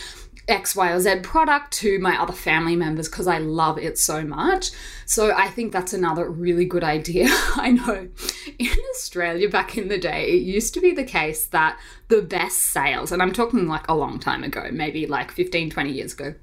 X, 0.47 0.75
Y, 0.75 0.91
or 0.91 0.99
Z 0.99 1.19
product 1.23 1.71
to 1.73 1.99
my 1.99 2.19
other 2.19 2.33
family 2.33 2.75
members 2.75 3.07
because 3.07 3.27
I 3.27 3.37
love 3.37 3.77
it 3.77 3.97
so 3.97 4.23
much. 4.23 4.71
So 5.05 5.33
I 5.35 5.47
think 5.47 5.71
that's 5.71 5.93
another 5.93 6.29
really 6.29 6.65
good 6.65 6.83
idea. 6.83 7.27
I 7.55 7.71
know 7.71 8.09
in 8.59 8.75
Australia 8.91 9.49
back 9.49 9.77
in 9.77 9.87
the 9.87 9.97
day, 9.97 10.29
it 10.29 10.41
used 10.41 10.73
to 10.73 10.81
be 10.81 10.91
the 10.91 11.03
case 11.03 11.47
that 11.47 11.79
the 12.07 12.21
best 12.21 12.57
sales, 12.57 13.11
and 13.11 13.21
I'm 13.21 13.33
talking 13.33 13.67
like 13.67 13.87
a 13.87 13.95
long 13.95 14.19
time 14.19 14.43
ago, 14.43 14.69
maybe 14.71 15.07
like 15.07 15.31
15, 15.31 15.69
20 15.69 15.91
years 15.91 16.13
ago 16.13 16.35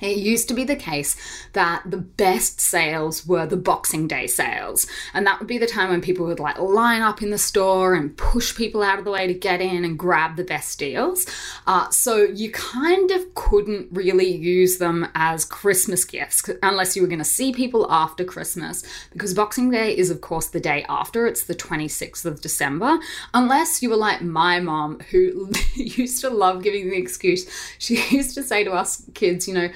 it 0.00 0.18
used 0.18 0.48
to 0.48 0.54
be 0.54 0.64
the 0.64 0.76
case 0.76 1.16
that 1.54 1.82
the 1.86 1.96
best 1.96 2.60
sales 2.60 3.26
were 3.26 3.46
the 3.46 3.56
Boxing 3.56 4.06
Day 4.06 4.26
sales. 4.26 4.86
And 5.14 5.26
that 5.26 5.38
would 5.38 5.48
be 5.48 5.56
the 5.56 5.66
time 5.66 5.88
when 5.88 6.02
people 6.02 6.26
would 6.26 6.38
like 6.38 6.58
line 6.58 7.00
up 7.00 7.22
in 7.22 7.30
the 7.30 7.38
store 7.38 7.94
and 7.94 8.14
push 8.16 8.54
people 8.54 8.82
out 8.82 8.98
of 8.98 9.06
the 9.06 9.10
way 9.10 9.26
to 9.26 9.32
get 9.32 9.62
in 9.62 9.86
and 9.86 9.98
grab 9.98 10.36
the 10.36 10.44
best 10.44 10.78
deals. 10.78 11.26
Uh, 11.66 11.88
so 11.88 12.16
you 12.16 12.50
kind 12.50 13.10
of 13.10 13.34
couldn't 13.34 13.88
really 13.90 14.30
use 14.30 14.76
them 14.76 15.08
as 15.14 15.46
Christmas 15.46 16.04
gifts 16.04 16.42
unless 16.62 16.94
you 16.94 17.00
were 17.00 17.08
going 17.08 17.18
to 17.18 17.24
see 17.24 17.52
people 17.52 17.90
after 17.90 18.22
Christmas, 18.22 18.84
because 19.12 19.32
Boxing 19.32 19.70
Day 19.70 19.96
is, 19.96 20.10
of 20.10 20.20
course, 20.20 20.48
the 20.48 20.60
day 20.60 20.84
after. 20.90 21.26
It's 21.26 21.44
the 21.44 21.54
26th 21.54 22.26
of 22.26 22.42
December. 22.42 22.98
Unless 23.32 23.82
you 23.82 23.88
were 23.88 23.96
like 23.96 24.20
my 24.20 24.60
mom, 24.60 25.00
who 25.10 25.50
used 25.74 26.20
to 26.20 26.28
love 26.28 26.62
giving 26.62 26.90
the 26.90 26.98
excuse. 26.98 27.48
She 27.78 27.96
used 28.14 28.34
to 28.34 28.42
say 28.42 28.62
to 28.62 28.72
us 28.72 29.02
kids, 29.14 29.48
you 29.48 29.54
know, 29.54 29.70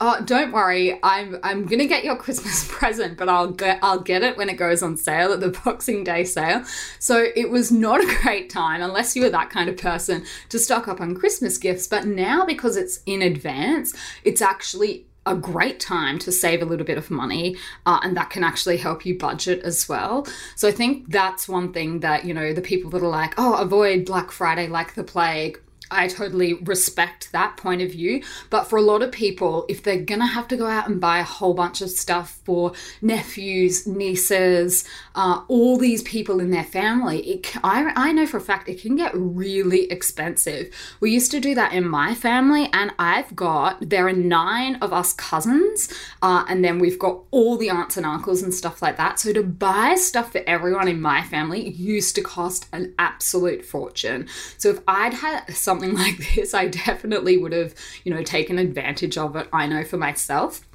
oh, 0.00 0.20
don't 0.24 0.52
worry, 0.52 0.98
I'm 1.02 1.38
I'm 1.42 1.66
gonna 1.66 1.86
get 1.86 2.04
your 2.04 2.16
Christmas 2.16 2.66
present, 2.70 3.16
but 3.16 3.28
I'll 3.28 3.50
get 3.50 3.78
I'll 3.82 4.00
get 4.00 4.22
it 4.22 4.36
when 4.36 4.48
it 4.48 4.54
goes 4.54 4.82
on 4.82 4.96
sale 4.96 5.32
at 5.32 5.40
the 5.40 5.50
Boxing 5.64 6.04
Day 6.04 6.24
sale. 6.24 6.64
So 6.98 7.26
it 7.34 7.50
was 7.50 7.70
not 7.70 8.02
a 8.02 8.18
great 8.22 8.50
time 8.50 8.82
unless 8.82 9.16
you 9.16 9.22
were 9.22 9.30
that 9.30 9.50
kind 9.50 9.68
of 9.68 9.76
person 9.76 10.24
to 10.48 10.58
stock 10.58 10.88
up 10.88 11.00
on 11.00 11.14
Christmas 11.14 11.58
gifts. 11.58 11.86
But 11.86 12.06
now 12.06 12.44
because 12.44 12.76
it's 12.76 13.00
in 13.06 13.22
advance, 13.22 13.94
it's 14.24 14.42
actually 14.42 15.06
a 15.26 15.34
great 15.34 15.80
time 15.80 16.18
to 16.18 16.30
save 16.30 16.60
a 16.60 16.64
little 16.64 16.84
bit 16.84 16.98
of 16.98 17.10
money 17.10 17.56
uh, 17.86 17.98
and 18.02 18.16
that 18.16 18.30
can 18.30 18.44
actually 18.44 18.76
help 18.76 19.06
you 19.06 19.16
budget 19.16 19.62
as 19.62 19.88
well 19.88 20.26
so 20.54 20.68
i 20.68 20.70
think 20.70 21.10
that's 21.10 21.48
one 21.48 21.72
thing 21.72 22.00
that 22.00 22.24
you 22.24 22.34
know 22.34 22.52
the 22.52 22.60
people 22.60 22.90
that 22.90 23.02
are 23.02 23.08
like 23.08 23.32
oh 23.38 23.54
avoid 23.54 24.04
black 24.04 24.30
friday 24.30 24.66
like 24.66 24.94
the 24.94 25.04
plague 25.04 25.58
I 25.94 26.08
totally 26.08 26.54
respect 26.54 27.32
that 27.32 27.56
point 27.56 27.82
of 27.82 27.92
view. 27.92 28.22
But 28.50 28.64
for 28.64 28.76
a 28.76 28.82
lot 28.82 29.02
of 29.02 29.12
people, 29.12 29.64
if 29.68 29.82
they're 29.82 30.02
going 30.02 30.20
to 30.20 30.26
have 30.26 30.48
to 30.48 30.56
go 30.56 30.66
out 30.66 30.88
and 30.88 31.00
buy 31.00 31.20
a 31.20 31.24
whole 31.24 31.54
bunch 31.54 31.80
of 31.80 31.90
stuff 31.90 32.40
for 32.44 32.72
nephews, 33.00 33.86
nieces, 33.86 34.84
uh, 35.14 35.42
all 35.48 35.78
these 35.78 36.02
people 36.02 36.40
in 36.40 36.50
their 36.50 36.64
family, 36.64 37.20
it, 37.20 37.56
I, 37.64 37.92
I 37.94 38.12
know 38.12 38.26
for 38.26 38.38
a 38.38 38.40
fact 38.40 38.68
it 38.68 38.80
can 38.80 38.96
get 38.96 39.12
really 39.14 39.90
expensive. 39.90 40.74
We 41.00 41.12
used 41.12 41.30
to 41.30 41.40
do 41.40 41.54
that 41.54 41.72
in 41.72 41.88
my 41.88 42.14
family, 42.14 42.68
and 42.72 42.92
I've 42.98 43.34
got, 43.36 43.88
there 43.88 44.08
are 44.08 44.12
nine 44.12 44.76
of 44.76 44.92
us 44.92 45.12
cousins, 45.12 45.92
uh, 46.22 46.44
and 46.48 46.64
then 46.64 46.78
we've 46.78 46.98
got 46.98 47.20
all 47.30 47.56
the 47.56 47.70
aunts 47.70 47.96
and 47.96 48.06
uncles 48.06 48.42
and 48.42 48.52
stuff 48.52 48.82
like 48.82 48.96
that. 48.96 49.20
So 49.20 49.32
to 49.32 49.42
buy 49.42 49.94
stuff 49.94 50.32
for 50.32 50.42
everyone 50.46 50.88
in 50.88 51.00
my 51.00 51.22
family 51.22 51.68
used 51.70 52.14
to 52.16 52.22
cost 52.22 52.66
an 52.72 52.94
absolute 52.98 53.64
fortune. 53.64 54.28
So 54.58 54.70
if 54.70 54.80
I'd 54.88 55.14
had 55.14 55.54
something 55.54 55.83
something 55.84 55.94
like 56.18 56.34
this, 56.34 56.54
I 56.54 56.68
definitely 56.68 57.36
would 57.36 57.52
have, 57.52 57.74
you 58.04 58.14
know, 58.14 58.22
taken 58.22 58.58
advantage 58.58 59.16
of 59.18 59.36
it. 59.36 59.48
I 59.52 59.66
know 59.66 59.84
for 59.84 59.96
myself. 59.96 60.66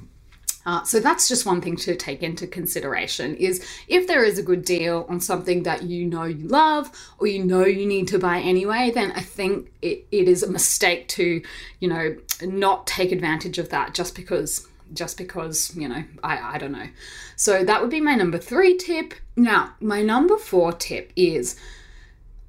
Uh, 0.66 0.82
so 0.82 1.00
that's 1.00 1.26
just 1.26 1.46
one 1.46 1.60
thing 1.62 1.74
to 1.74 1.96
take 1.96 2.22
into 2.22 2.46
consideration 2.46 3.34
is 3.36 3.66
if 3.88 4.06
there 4.06 4.22
is 4.22 4.38
a 4.38 4.42
good 4.42 4.62
deal 4.62 5.06
on 5.08 5.18
something 5.18 5.62
that 5.62 5.84
you 5.84 6.04
know 6.04 6.24
you 6.24 6.46
love 6.48 6.90
or 7.18 7.26
you 7.26 7.42
know 7.42 7.64
you 7.64 7.86
need 7.86 8.06
to 8.06 8.18
buy 8.18 8.38
anyway, 8.40 8.90
then 8.94 9.10
I 9.12 9.22
think 9.22 9.72
it, 9.80 10.06
it 10.12 10.28
is 10.28 10.42
a 10.42 10.50
mistake 10.50 11.08
to, 11.08 11.42
you 11.80 11.88
know, 11.88 12.14
not 12.42 12.86
take 12.86 13.10
advantage 13.10 13.56
of 13.56 13.70
that 13.70 13.94
just 13.94 14.14
because 14.14 14.66
just 14.92 15.16
because, 15.16 15.74
you 15.76 15.88
know, 15.88 16.02
I, 16.24 16.56
I 16.56 16.58
don't 16.58 16.72
know. 16.72 16.88
So 17.36 17.64
that 17.64 17.80
would 17.80 17.90
be 17.90 18.00
my 18.00 18.16
number 18.16 18.38
three 18.38 18.76
tip. 18.76 19.14
Now, 19.36 19.74
my 19.80 20.02
number 20.02 20.36
four 20.36 20.72
tip 20.72 21.12
is 21.14 21.56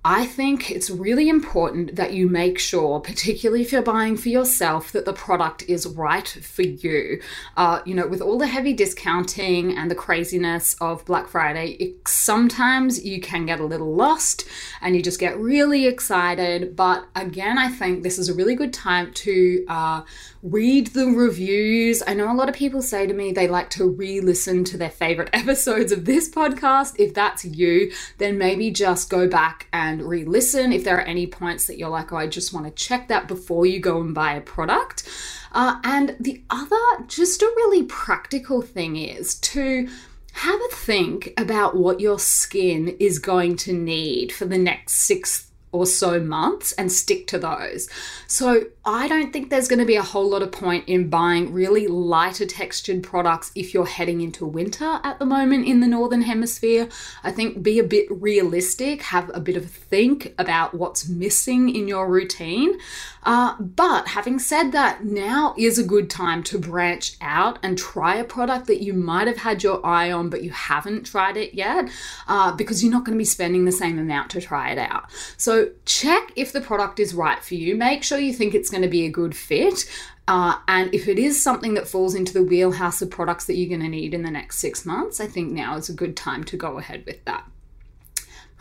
I 0.03 0.25
think 0.25 0.71
it's 0.71 0.89
really 0.89 1.29
important 1.29 1.95
that 1.95 2.11
you 2.11 2.27
make 2.27 2.57
sure, 2.57 2.99
particularly 2.99 3.61
if 3.61 3.71
you're 3.71 3.83
buying 3.83 4.17
for 4.17 4.29
yourself, 4.29 4.91
that 4.93 5.05
the 5.05 5.13
product 5.13 5.63
is 5.67 5.85
right 5.85 6.27
for 6.27 6.63
you. 6.63 7.21
Uh, 7.55 7.81
you 7.85 7.93
know, 7.93 8.07
with 8.07 8.19
all 8.19 8.39
the 8.39 8.47
heavy 8.47 8.73
discounting 8.73 9.77
and 9.77 9.91
the 9.91 9.95
craziness 9.95 10.75
of 10.81 11.05
Black 11.05 11.27
Friday, 11.27 11.73
it, 11.73 12.07
sometimes 12.07 13.05
you 13.05 13.21
can 13.21 13.45
get 13.45 13.59
a 13.59 13.65
little 13.65 13.93
lost 13.93 14.47
and 14.81 14.95
you 14.95 15.03
just 15.03 15.19
get 15.19 15.37
really 15.37 15.85
excited. 15.85 16.75
But 16.75 17.05
again, 17.15 17.59
I 17.59 17.69
think 17.69 18.01
this 18.01 18.17
is 18.17 18.27
a 18.27 18.33
really 18.33 18.55
good 18.55 18.73
time 18.73 19.13
to 19.13 19.65
uh, 19.67 20.01
read 20.43 20.87
the 20.87 21.07
reviews. 21.07 22.01
I 22.05 22.13
know 22.13 22.31
a 22.31 22.33
lot 22.33 22.49
of 22.49 22.55
people 22.55 22.81
say 22.81 23.05
to 23.05 23.13
me 23.13 23.31
they 23.31 23.47
like 23.47 23.69
to 23.71 23.87
re 23.87 24.21
listen 24.21 24.63
to 24.65 24.77
their 24.77 24.89
favorite 24.89 25.29
episodes 25.33 25.91
of 25.91 26.05
this 26.05 26.29
podcast. 26.29 26.95
If 26.97 27.13
that's 27.13 27.45
you, 27.45 27.91
then 28.17 28.37
maybe 28.37 28.71
just 28.71 29.09
go 29.09 29.27
back 29.27 29.67
and 29.71 30.01
re 30.01 30.25
listen. 30.25 30.73
If 30.73 30.83
there 30.83 30.97
are 30.97 31.01
any 31.01 31.27
points 31.27 31.67
that 31.67 31.77
you're 31.77 31.89
like, 31.89 32.11
oh, 32.11 32.17
I 32.17 32.27
just 32.27 32.53
want 32.53 32.65
to 32.65 32.71
check 32.71 33.07
that 33.09 33.27
before 33.27 33.65
you 33.65 33.79
go 33.79 34.01
and 34.01 34.15
buy 34.15 34.33
a 34.33 34.41
product. 34.41 35.07
Uh, 35.51 35.79
and 35.83 36.15
the 36.19 36.41
other, 36.49 37.05
just 37.07 37.41
a 37.41 37.53
really 37.57 37.83
practical 37.83 38.61
thing 38.61 38.95
is 38.95 39.35
to 39.35 39.87
have 40.33 40.61
a 40.61 40.75
think 40.75 41.33
about 41.37 41.75
what 41.75 41.99
your 41.99 42.17
skin 42.17 42.95
is 42.99 43.19
going 43.19 43.57
to 43.57 43.73
need 43.73 44.31
for 44.31 44.45
the 44.45 44.57
next 44.57 44.93
six 44.93 45.51
or 45.71 45.85
so 45.85 46.19
months 46.19 46.71
and 46.73 46.91
stick 46.91 47.27
to 47.27 47.39
those. 47.39 47.89
So, 48.27 48.65
I 48.83 49.07
don't 49.07 49.31
think 49.31 49.51
there's 49.51 49.67
going 49.67 49.77
to 49.79 49.85
be 49.85 49.95
a 49.95 50.01
whole 50.01 50.27
lot 50.31 50.41
of 50.41 50.51
point 50.51 50.85
in 50.87 51.07
buying 51.07 51.53
really 51.53 51.87
lighter 51.87 52.47
textured 52.47 53.03
products 53.03 53.51
if 53.53 53.75
you're 53.75 53.85
heading 53.85 54.21
into 54.21 54.43
winter 54.43 54.99
at 55.03 55.19
the 55.19 55.25
moment 55.25 55.67
in 55.67 55.81
the 55.81 55.87
Northern 55.87 56.23
Hemisphere. 56.23 56.89
I 57.23 57.31
think 57.31 57.61
be 57.61 57.77
a 57.77 57.83
bit 57.83 58.07
realistic, 58.09 59.03
have 59.03 59.29
a 59.35 59.39
bit 59.39 59.55
of 59.55 59.65
a 59.65 59.67
think 59.67 60.33
about 60.39 60.73
what's 60.73 61.07
missing 61.07 61.69
in 61.69 61.87
your 61.87 62.09
routine. 62.09 62.79
Uh, 63.23 63.55
but 63.59 64.07
having 64.07 64.39
said 64.39 64.71
that, 64.71 65.05
now 65.05 65.53
is 65.59 65.77
a 65.77 65.83
good 65.83 66.09
time 66.09 66.41
to 66.41 66.57
branch 66.57 67.17
out 67.21 67.59
and 67.61 67.77
try 67.77 68.15
a 68.15 68.23
product 68.23 68.65
that 68.65 68.81
you 68.81 68.93
might 68.93 69.27
have 69.27 69.37
had 69.37 69.61
your 69.61 69.85
eye 69.85 70.11
on 70.11 70.27
but 70.29 70.43
you 70.43 70.49
haven't 70.49 71.03
tried 71.03 71.37
it 71.37 71.53
yet 71.53 71.87
uh, 72.27 72.51
because 72.51 72.83
you're 72.83 72.91
not 72.91 73.05
going 73.05 73.15
to 73.15 73.21
be 73.21 73.25
spending 73.25 73.65
the 73.65 73.71
same 73.71 73.99
amount 73.99 74.31
to 74.31 74.41
try 74.41 74.71
it 74.71 74.79
out. 74.79 75.11
So, 75.37 75.69
check 75.85 76.31
if 76.35 76.51
the 76.51 76.61
product 76.61 76.99
is 76.99 77.13
right 77.13 77.43
for 77.43 77.53
you. 77.53 77.75
Make 77.75 78.03
sure 78.03 78.17
you 78.17 78.33
think 78.33 78.55
it's 78.55 78.70
going 78.71 78.83
to 78.83 78.87
be 78.87 79.05
a 79.05 79.11
good 79.11 79.35
fit. 79.35 79.89
Uh, 80.27 80.55
and 80.67 80.93
if 80.93 81.07
it 81.07 81.19
is 81.19 81.41
something 81.41 81.73
that 81.73 81.87
falls 81.87 82.15
into 82.15 82.33
the 82.33 82.43
wheelhouse 82.43 83.01
of 83.01 83.09
products 83.09 83.45
that 83.45 83.55
you're 83.55 83.69
going 83.69 83.81
to 83.81 83.87
need 83.87 84.13
in 84.13 84.23
the 84.23 84.31
next 84.31 84.59
six 84.59 84.85
months, 84.85 85.19
I 85.19 85.27
think 85.27 85.51
now 85.51 85.75
is 85.75 85.89
a 85.89 85.93
good 85.93 86.15
time 86.15 86.43
to 86.45 86.57
go 86.57 86.77
ahead 86.77 87.03
with 87.05 87.23
that. 87.25 87.45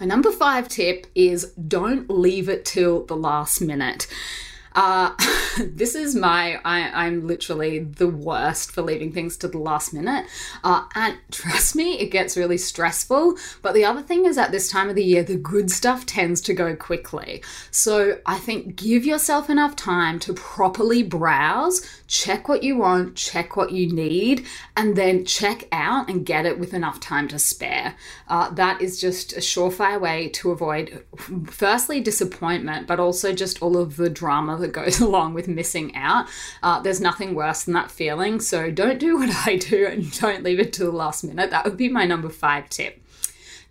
My 0.01 0.07
number 0.07 0.33
five 0.33 0.69
tip 0.69 1.07
is 1.15 1.53
don't 1.53 2.11
leave 2.11 2.49
it 2.49 2.65
till 2.65 3.05
the 3.05 3.17
last 3.17 3.61
minute. 3.61 4.07
Uh, 4.75 5.15
this 5.59 5.95
is 5.95 6.15
my, 6.15 6.61
I, 6.65 7.07
am 7.07 7.27
literally 7.27 7.81
the 7.81 8.09
worst 8.09 8.71
for 8.73 8.83
leaving 8.83 9.13
things 9.13 9.37
to 9.39 9.49
the 9.49 9.59
last 9.59 9.93
minute. 9.93 10.27
Uh, 10.63 10.85
and 10.95 11.19
trust 11.31 11.75
me, 11.75 11.99
it 11.99 12.11
gets 12.11 12.37
really 12.37 12.59
stressful. 12.59 13.37
But 13.63 13.75
the 13.75 13.85
other 13.85 14.03
thing 14.03 14.27
is 14.27 14.39
at 14.39 14.53
this 14.53 14.71
time 14.71 14.89
of 14.89 14.95
the 14.95 15.05
year, 15.05 15.23
the 15.23 15.37
good 15.37 15.71
stuff 15.71 16.07
tends 16.07 16.41
to 16.43 16.55
go 16.55 16.77
quickly. 16.77 17.43
So 17.71 18.19
I 18.27 18.39
think 18.39 18.77
give 18.77 19.05
yourself 19.05 19.51
enough 19.51 19.77
time 19.77 20.19
to 20.21 20.35
properly 20.35 21.03
browse, 21.03 21.87
check 22.07 22.49
what 22.49 22.63
you 22.63 22.77
want, 22.77 23.17
check 23.17 23.57
what 23.57 23.73
you 23.73 23.91
need, 23.93 24.47
and 24.77 24.97
then 24.97 25.25
check 25.25 25.69
out 25.73 26.09
and 26.09 26.27
get 26.27 26.47
it 26.47 26.59
with 26.59 26.75
enough 26.75 27.01
time 27.01 27.29
to 27.29 27.39
spare. 27.39 27.97
Uh, 28.29 28.51
that 28.51 28.81
is 28.81 29.01
just 29.01 29.33
a 29.33 29.41
surefire 29.41 30.01
way 30.01 30.29
to 30.29 30.51
avoid, 30.51 31.05
firstly, 31.47 32.01
disappointment, 32.01 32.87
but 32.87 33.01
also 33.01 33.33
just 33.33 33.63
all 33.63 33.77
of 33.77 33.97
the 33.97 34.11
drama 34.11 34.57
that 34.57 34.73
goes 34.73 35.01
along 35.11 35.35
with 35.35 35.40
missing 35.49 35.95
out. 35.95 36.27
Uh, 36.63 36.81
there's 36.81 37.01
nothing 37.01 37.35
worse 37.35 37.65
than 37.65 37.75
that 37.75 37.91
feeling. 37.91 38.41
So 38.41 38.71
don't 38.71 38.99
do 38.99 39.19
what 39.19 39.31
I 39.47 39.57
do 39.57 39.87
and 39.87 40.11
don't 40.19 40.43
leave 40.43 40.61
it 40.61 40.73
to 40.75 40.85
the 40.85 40.93
last 40.93 41.25
minute. 41.25 41.51
That 41.51 41.65
would 41.65 41.77
be 41.77 41.89
my 41.89 42.05
number 42.05 42.29
five 42.29 42.69
tip. 42.69 43.00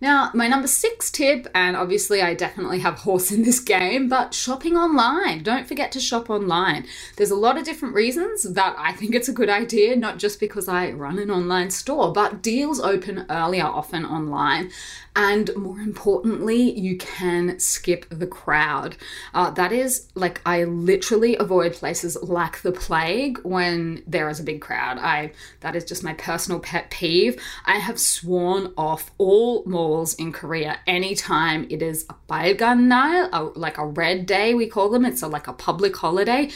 Now, 0.02 0.30
my 0.32 0.48
number 0.48 0.66
six 0.66 1.10
tip, 1.10 1.46
and 1.54 1.76
obviously 1.76 2.22
I 2.22 2.32
definitely 2.32 2.78
have 2.78 2.94
horse 3.00 3.30
in 3.30 3.42
this 3.42 3.60
game, 3.60 4.08
but 4.08 4.32
shopping 4.32 4.76
online. 4.76 5.42
Don't 5.42 5.68
forget 5.68 5.92
to 5.92 6.00
shop 6.00 6.30
online. 6.30 6.86
There's 7.16 7.30
a 7.30 7.36
lot 7.36 7.58
of 7.58 7.64
different 7.64 7.94
reasons 7.94 8.44
that 8.44 8.74
I 8.78 8.92
think 8.92 9.14
it's 9.14 9.28
a 9.28 9.32
good 9.32 9.50
idea, 9.50 9.96
not 9.96 10.18
just 10.18 10.40
because 10.40 10.68
I 10.68 10.90
run 10.92 11.18
an 11.18 11.30
online 11.30 11.70
store, 11.70 12.12
but 12.12 12.42
deals 12.42 12.80
open 12.80 13.26
earlier 13.28 13.64
often 13.66 14.06
online. 14.06 14.70
And 15.16 15.54
more 15.56 15.80
importantly, 15.80 16.78
you 16.78 16.96
can 16.96 17.58
skip 17.58 18.06
the 18.10 18.28
crowd. 18.28 18.96
Uh, 19.34 19.50
that 19.50 19.72
is 19.72 20.08
like, 20.14 20.40
I 20.46 20.64
literally 20.64 21.36
avoid 21.36 21.72
places 21.74 22.16
like 22.22 22.62
the 22.62 22.72
plague 22.72 23.40
when 23.42 24.02
there 24.06 24.30
is 24.30 24.38
a 24.38 24.44
big 24.44 24.60
crowd. 24.60 24.98
I 24.98 25.32
That 25.60 25.74
is 25.76 25.84
just 25.84 26.04
my 26.04 26.14
personal 26.14 26.60
pet 26.60 26.90
peeve. 26.90 27.42
I 27.66 27.78
have 27.78 27.98
sworn 27.98 28.72
off 28.78 29.10
all 29.18 29.64
malls 29.66 29.89
calls 29.90 30.14
in 30.14 30.30
Korea 30.30 30.78
anytime 30.86 31.66
it 31.68 31.82
is 31.82 32.06
a 32.08 32.14
Baegangnal, 32.28 33.56
like 33.56 33.76
a 33.76 33.84
red 33.84 34.24
day, 34.24 34.54
we 34.54 34.68
call 34.68 34.88
them. 34.88 35.04
It's 35.04 35.20
a, 35.20 35.26
like 35.26 35.48
a 35.48 35.52
public 35.52 35.96
holiday. 35.96 36.50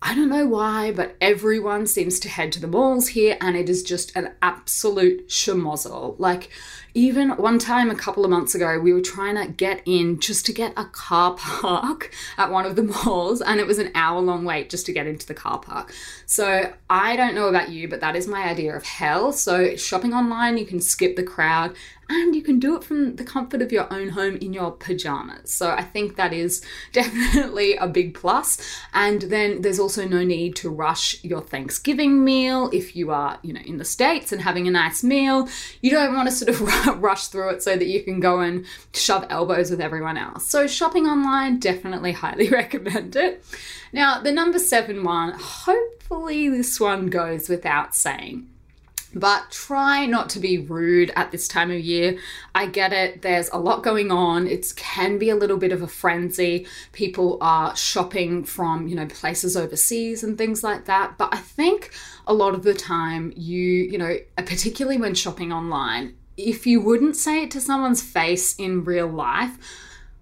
I 0.00 0.14
don't 0.14 0.30
know 0.30 0.46
why, 0.46 0.92
but 0.92 1.14
everyone 1.20 1.86
seems 1.86 2.18
to 2.20 2.30
head 2.30 2.50
to 2.52 2.60
the 2.60 2.66
malls 2.66 3.08
here 3.08 3.36
and 3.42 3.58
it 3.58 3.68
is 3.68 3.82
just 3.82 4.16
an 4.16 4.32
absolute 4.40 5.28
schmozzle. 5.28 6.18
Like, 6.18 6.48
even 6.98 7.30
one 7.30 7.60
time 7.60 7.92
a 7.92 7.94
couple 7.94 8.24
of 8.24 8.30
months 8.30 8.56
ago, 8.56 8.80
we 8.80 8.92
were 8.92 9.00
trying 9.00 9.36
to 9.36 9.46
get 9.52 9.82
in 9.86 10.18
just 10.18 10.44
to 10.46 10.52
get 10.52 10.72
a 10.76 10.84
car 10.84 11.36
park 11.36 12.12
at 12.36 12.50
one 12.50 12.66
of 12.66 12.74
the 12.74 12.82
malls, 12.82 13.40
and 13.40 13.60
it 13.60 13.68
was 13.68 13.78
an 13.78 13.92
hour 13.94 14.20
long 14.20 14.44
wait 14.44 14.68
just 14.68 14.84
to 14.86 14.92
get 14.92 15.06
into 15.06 15.24
the 15.24 15.32
car 15.32 15.60
park. 15.60 15.94
So, 16.26 16.72
I 16.90 17.14
don't 17.14 17.36
know 17.36 17.46
about 17.46 17.68
you, 17.68 17.86
but 17.86 18.00
that 18.00 18.16
is 18.16 18.26
my 18.26 18.48
idea 18.48 18.74
of 18.74 18.84
hell. 18.84 19.30
So, 19.30 19.76
shopping 19.76 20.12
online, 20.12 20.58
you 20.58 20.66
can 20.66 20.80
skip 20.80 21.14
the 21.14 21.22
crowd 21.22 21.76
and 22.10 22.34
you 22.34 22.42
can 22.42 22.58
do 22.58 22.74
it 22.74 22.82
from 22.82 23.16
the 23.16 23.24
comfort 23.24 23.60
of 23.60 23.70
your 23.70 23.92
own 23.92 24.10
home 24.10 24.36
in 24.36 24.52
your 24.52 24.70
pajamas. 24.70 25.52
So 25.52 25.70
I 25.70 25.82
think 25.82 26.16
that 26.16 26.32
is 26.32 26.64
definitely 26.92 27.76
a 27.76 27.86
big 27.86 28.14
plus. 28.14 28.58
And 28.94 29.22
then 29.22 29.62
there's 29.62 29.78
also 29.78 30.06
no 30.08 30.24
need 30.24 30.56
to 30.56 30.70
rush 30.70 31.22
your 31.22 31.42
Thanksgiving 31.42 32.24
meal 32.24 32.70
if 32.72 32.96
you 32.96 33.10
are, 33.10 33.38
you 33.42 33.52
know, 33.52 33.60
in 33.64 33.76
the 33.76 33.84
States 33.84 34.32
and 34.32 34.40
having 34.40 34.66
a 34.66 34.70
nice 34.70 35.04
meal. 35.04 35.48
You 35.82 35.90
don't 35.90 36.14
want 36.14 36.28
to 36.28 36.34
sort 36.34 36.48
of 36.48 36.60
rush 36.86 36.87
through 37.28 37.50
it 37.50 37.62
so 37.62 37.76
that 37.76 37.86
you 37.86 38.02
can 38.02 38.20
go 38.20 38.40
and 38.40 38.64
shove 38.94 39.26
elbows 39.30 39.70
with 39.70 39.80
everyone 39.80 40.16
else. 40.16 40.48
So 40.48 40.66
shopping 40.66 41.06
online, 41.06 41.58
definitely 41.58 42.12
highly 42.12 42.48
recommend 42.50 43.16
it. 43.16 43.44
Now, 43.92 44.20
the 44.20 44.32
number 44.32 44.58
seven 44.58 45.04
one, 45.04 45.34
hopefully 45.38 46.48
this 46.48 46.78
one 46.78 47.06
goes 47.06 47.48
without 47.48 47.94
saying 47.94 48.48
but 49.14 49.50
try 49.50 50.06
not 50.06 50.28
to 50.30 50.38
be 50.38 50.58
rude 50.58 51.10
at 51.16 51.30
this 51.30 51.48
time 51.48 51.70
of 51.70 51.80
year. 51.80 52.18
I 52.54 52.66
get 52.66 52.92
it, 52.92 53.22
there's 53.22 53.48
a 53.50 53.58
lot 53.58 53.82
going 53.82 54.10
on. 54.10 54.46
It 54.46 54.66
can 54.76 55.18
be 55.18 55.30
a 55.30 55.36
little 55.36 55.56
bit 55.56 55.72
of 55.72 55.82
a 55.82 55.86
frenzy. 55.86 56.66
People 56.92 57.38
are 57.40 57.74
shopping 57.74 58.44
from, 58.44 58.86
you 58.86 58.94
know, 58.94 59.06
places 59.06 59.56
overseas 59.56 60.22
and 60.22 60.36
things 60.36 60.62
like 60.62 60.84
that. 60.86 61.16
But 61.16 61.30
I 61.32 61.38
think 61.38 61.92
a 62.26 62.34
lot 62.34 62.54
of 62.54 62.62
the 62.62 62.74
time, 62.74 63.32
you, 63.34 63.58
you 63.58 63.98
know, 63.98 64.18
particularly 64.36 64.98
when 64.98 65.14
shopping 65.14 65.52
online, 65.52 66.14
if 66.38 66.66
you 66.66 66.80
wouldn't 66.80 67.16
say 67.16 67.42
it 67.42 67.50
to 67.50 67.60
someone's 67.60 68.00
face 68.00 68.54
in 68.56 68.84
real 68.84 69.08
life, 69.08 69.58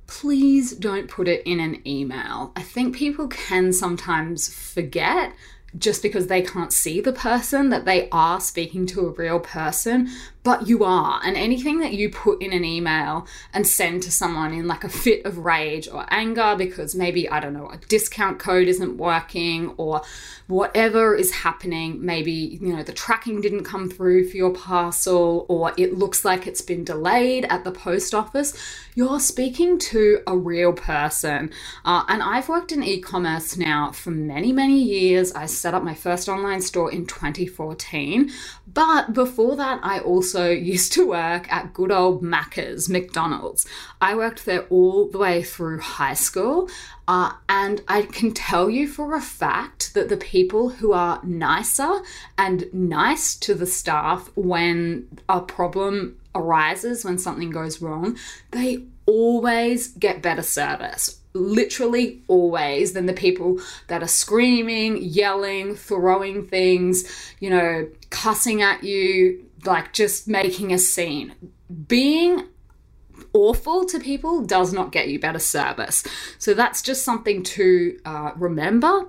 please 0.07 0.73
don't 0.73 1.09
put 1.09 1.29
it 1.29 1.43
in 1.47 1.61
an 1.61 1.87
email. 1.87 2.53
I 2.57 2.63
think 2.63 2.97
people 2.97 3.29
can 3.29 3.73
sometimes 3.73 4.53
forget 4.53 5.33
just 5.77 6.03
because 6.03 6.29
they 6.29 6.41
can't 6.41 6.73
see 6.73 7.01
the 7.01 7.13
person 7.13 7.69
that 7.69 7.85
they 7.85 8.09
are 8.11 8.41
speaking 8.41 8.87
to 8.87 9.07
a 9.07 9.11
real 9.11 9.41
person 9.41 10.09
but 10.47 10.69
you 10.69 10.85
are. 10.85 11.21
And 11.25 11.37
anything 11.37 11.81
that 11.81 11.95
you 11.95 12.09
put 12.09 12.41
in 12.41 12.53
an 12.53 12.65
email 12.65 13.27
and 13.53 13.67
send 13.67 14.05
to 14.05 14.13
someone 14.13 14.53
in 14.53 14.69
like 14.69 14.85
a 14.85 14.89
fit 14.89 15.27
of 15.27 15.39
rage 15.39 15.89
or 15.89 16.07
anger 16.09 16.55
because 16.57 16.95
maybe, 16.95 17.29
I 17.29 17.41
don't 17.41 17.53
know, 17.53 17.69
a 17.69 17.79
discount 17.89 18.39
code 18.39 18.69
isn't 18.69 18.97
working 18.97 19.75
or 19.77 20.03
whatever 20.47 21.17
is 21.17 21.33
happening, 21.33 22.05
maybe, 22.07 22.31
you 22.31 22.73
know, 22.73 22.85
the 22.85 22.93
tracking 22.93 23.41
didn't 23.41 23.65
come 23.65 23.91
through 23.91 24.29
for 24.29 24.37
your 24.37 24.53
parcel 24.53 25.47
or 25.49 25.73
it 25.77 25.99
looks 25.99 26.25
like 26.25 26.47
it's 26.47 26.63
been 26.63 26.85
delayed 26.85 27.45
at 27.47 27.65
the 27.65 27.73
post 27.73 28.15
office, 28.15 28.57
you're 28.95 29.19
speaking 29.19 29.81
to 29.81 30.21
a 30.29 30.37
real 30.37 30.73
person. 30.73 31.51
Uh, 31.85 32.05
and 32.09 32.23
I've 32.23 32.49
worked 32.49 32.71
in 32.71 32.85
e 32.85 33.01
commerce 33.01 33.57
now 33.57 33.91
for 33.91 34.13
many, 34.13 34.53
many 34.53 34.81
years. 34.81 35.33
I 35.33 35.47
set 35.47 35.75
up 35.75 35.83
my 35.83 35.95
first 35.95 36.29
online 36.29 36.61
store 36.61 36.93
in 36.93 37.05
2014. 37.05 38.31
But 38.73 39.13
before 39.13 39.57
that, 39.57 39.81
I 39.83 40.01
also 40.01 40.36
used 40.51 40.93
to 40.95 41.09
work 41.09 41.51
at 41.53 41.73
good 41.73 41.93
old 41.93 42.23
Macca's, 42.23 42.89
McDonald's. 42.89 43.67
I 44.01 44.15
worked 44.15 44.45
there 44.45 44.67
all 44.69 45.09
the 45.09 45.19
way 45.19 45.43
through 45.43 45.81
high 45.81 46.15
school. 46.15 46.69
Uh, 47.09 47.33
and 47.49 47.83
I 47.87 48.03
can 48.03 48.33
tell 48.33 48.69
you 48.69 48.89
for 48.89 49.15
a 49.15 49.21
fact 49.21 49.95
that 49.95 50.09
the 50.09 50.17
people 50.17 50.71
who 50.71 50.93
are 50.93 51.21
nicer 51.23 52.01
and 52.37 52.65
nice 52.73 53.37
to 53.37 53.55
the 53.55 53.67
staff 53.67 54.31
when 54.35 55.09
a 55.29 55.41
problem 55.41 56.19
arises, 56.35 57.05
when 57.05 57.19
something 57.19 57.51
goes 57.51 57.81
wrong, 57.81 58.19
they 58.51 58.85
always 59.07 59.89
get 59.89 60.21
better 60.21 60.43
service 60.43 61.21
literally 61.37 62.23
always 62.29 62.95
than 62.95 63.07
the 63.07 63.13
people 63.13 63.61
that 63.89 64.03
are 64.03 64.09
screaming, 64.09 64.97
yelling, 65.03 65.75
throwing 65.75 66.47
things, 66.47 67.05
you 67.41 67.51
know, 67.51 67.87
cussing 68.11 68.63
at 68.63 68.83
you, 68.83 69.45
like 69.67 69.93
just 69.93 70.29
making 70.29 70.73
a 70.73 70.79
scene. 70.79 71.35
Being 71.89 72.45
awful 73.33 73.85
to 73.87 73.99
people 73.99 74.43
does 74.43 74.73
not 74.73 74.93
get 74.93 75.09
you 75.09 75.19
better 75.19 75.39
service. 75.39 76.05
So 76.39 76.55
that's 76.55 76.83
just 76.83 77.05
something 77.05 77.43
to 77.43 77.99
uh, 78.05 78.33
remember. 78.37 79.09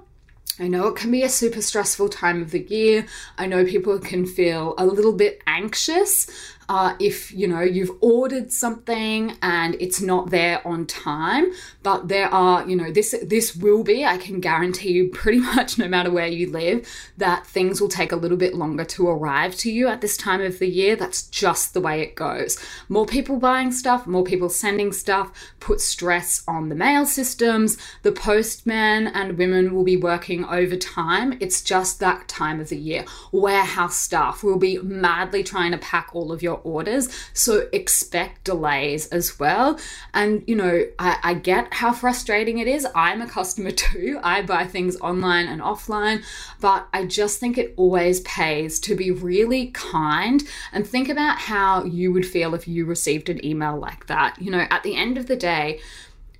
I 0.60 0.68
know 0.68 0.88
it 0.88 0.96
can 0.96 1.12
be 1.12 1.24
a 1.24 1.30
super 1.30 1.62
stressful 1.62 2.10
time 2.10 2.42
of 2.42 2.52
the 2.52 2.62
year. 2.62 3.06
I 3.38 3.46
know 3.46 3.64
people 3.64 4.00
can 4.00 4.26
feel 4.26 4.74
a 4.78 4.86
little 4.86 5.14
bit 5.14 5.42
anxious 5.46 6.28
uh, 6.70 6.96
if 7.00 7.32
you 7.34 7.48
know 7.48 7.62
you've 7.62 7.92
ordered 8.02 8.52
something 8.52 9.38
and 9.42 9.76
it's 9.80 10.02
not 10.02 10.30
there 10.30 10.66
on 10.68 10.86
time. 10.86 11.52
But 11.84 12.08
there 12.08 12.34
are 12.34 12.68
you 12.68 12.76
know 12.76 12.92
this 12.92 13.16
this 13.24 13.56
will 13.56 13.84
be 13.84 14.06
i 14.06 14.18
can 14.18 14.40
guarantee 14.40 14.92
you 14.92 15.10
pretty 15.10 15.40
much 15.56 15.78
no 15.78 15.88
matter 15.88 16.12
where 16.12 16.28
you 16.28 16.50
live 16.50 16.88
that 17.18 17.46
things 17.48 17.80
will 17.80 17.90
take 17.90 18.12
a 18.12 18.16
little 18.16 18.38
bit 18.38 18.54
longer 18.54 18.84
to 18.84 19.08
arrive 19.08 19.56
to 19.56 19.72
you 19.72 19.88
at 19.88 20.02
this 20.02 20.18
time 20.18 20.42
of 20.42 20.60
the 20.60 20.68
year. 20.68 20.96
That's 20.96 21.24
just 21.24 21.74
the 21.74 21.82
way 21.82 22.02
it 22.02 22.16
goes. 22.16 22.58
More 22.90 23.06
people 23.06 23.38
buying 23.38 23.72
stuff 23.72 24.08
more 24.08 24.24
people 24.24 24.50
sending 24.50 24.92
stuff 24.92 25.32
put 25.60 25.82
stress 25.82 26.44
on 26.48 26.70
the 26.70 26.76
mail 26.76 27.06
systems. 27.06 27.78
The 28.04 28.12
postmen 28.12 29.08
and 29.08 29.38
women 29.38 29.74
will 29.74 29.84
be 29.84 29.98
working 29.98 30.46
overtime. 30.46 31.38
It's 31.40 31.62
just 31.62 32.00
that 32.00 32.28
time 32.28 32.60
of 32.60 32.70
the 32.70 32.78
year. 32.78 33.06
Warehouse 33.32 33.98
staff 33.98 34.44
will 34.44 34.58
be 34.58 34.78
madly 34.80 35.44
trying 35.44 35.72
to 35.72 35.78
pack 35.78 36.10
all 36.14 36.32
of 36.32 36.42
your 36.42 36.57
orders. 36.64 37.10
So 37.34 37.68
expect 37.72 38.44
delays 38.44 39.08
as 39.08 39.40
well. 39.40 39.80
And, 40.14 40.44
you 40.48 40.56
know, 40.56 40.86
I, 41.00 41.18
I 41.24 41.34
get 41.34 41.74
how 41.74 41.94
frustrating 41.94 42.60
it 42.60 42.68
is. 42.68 42.88
I'm 42.96 43.22
a 43.22 43.28
customer 43.28 43.72
too. 43.88 44.20
I 44.24 44.42
buy 44.42 44.66
things 44.66 44.98
online 45.00 45.48
and 45.48 45.62
offline, 45.62 46.24
but 46.60 46.88
I 46.94 47.06
just 47.06 47.40
think 47.40 47.58
it 47.58 47.74
always 47.78 48.22
pays 48.22 48.80
to 48.82 48.96
be 48.96 49.12
really 49.12 49.68
kind 49.68 50.44
and 50.72 50.88
think 50.88 51.10
about 51.10 51.40
how 51.40 51.84
you 51.84 52.12
would 52.12 52.26
feel 52.26 52.54
if 52.56 52.68
you 52.68 52.86
received 52.86 53.30
an 53.30 53.44
email 53.46 53.78
like 53.78 54.08
that. 54.08 54.42
You 54.42 54.52
know, 54.52 54.68
at 54.70 54.84
the 54.84 54.96
end 54.96 55.18
of 55.18 55.28
the 55.28 55.36
day, 55.36 55.80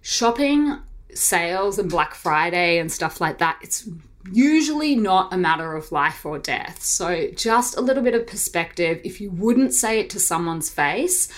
shopping 0.02 0.80
sales 1.14 1.80
and 1.80 1.90
Black 1.90 2.14
Friday 2.14 2.78
and 2.78 2.92
stuff 2.92 3.20
like 3.20 3.40
that, 3.40 3.58
it's 3.62 3.90
usually 4.32 4.96
not 4.96 5.34
a 5.34 5.38
matter 5.38 5.76
of 5.76 5.92
life 5.92 6.26
or 6.26 6.40
death. 6.40 6.84
So, 6.84 7.30
just 7.36 7.78
a 7.78 7.82
little 7.82 8.04
bit 8.04 8.16
of 8.16 8.28
perspective. 8.28 9.02
If 9.04 9.22
you 9.22 9.32
wouldn't 9.32 9.74
say 9.74 10.00
it 10.00 10.10
to 10.12 10.20
someone's 10.20 10.70
face, 10.70 11.30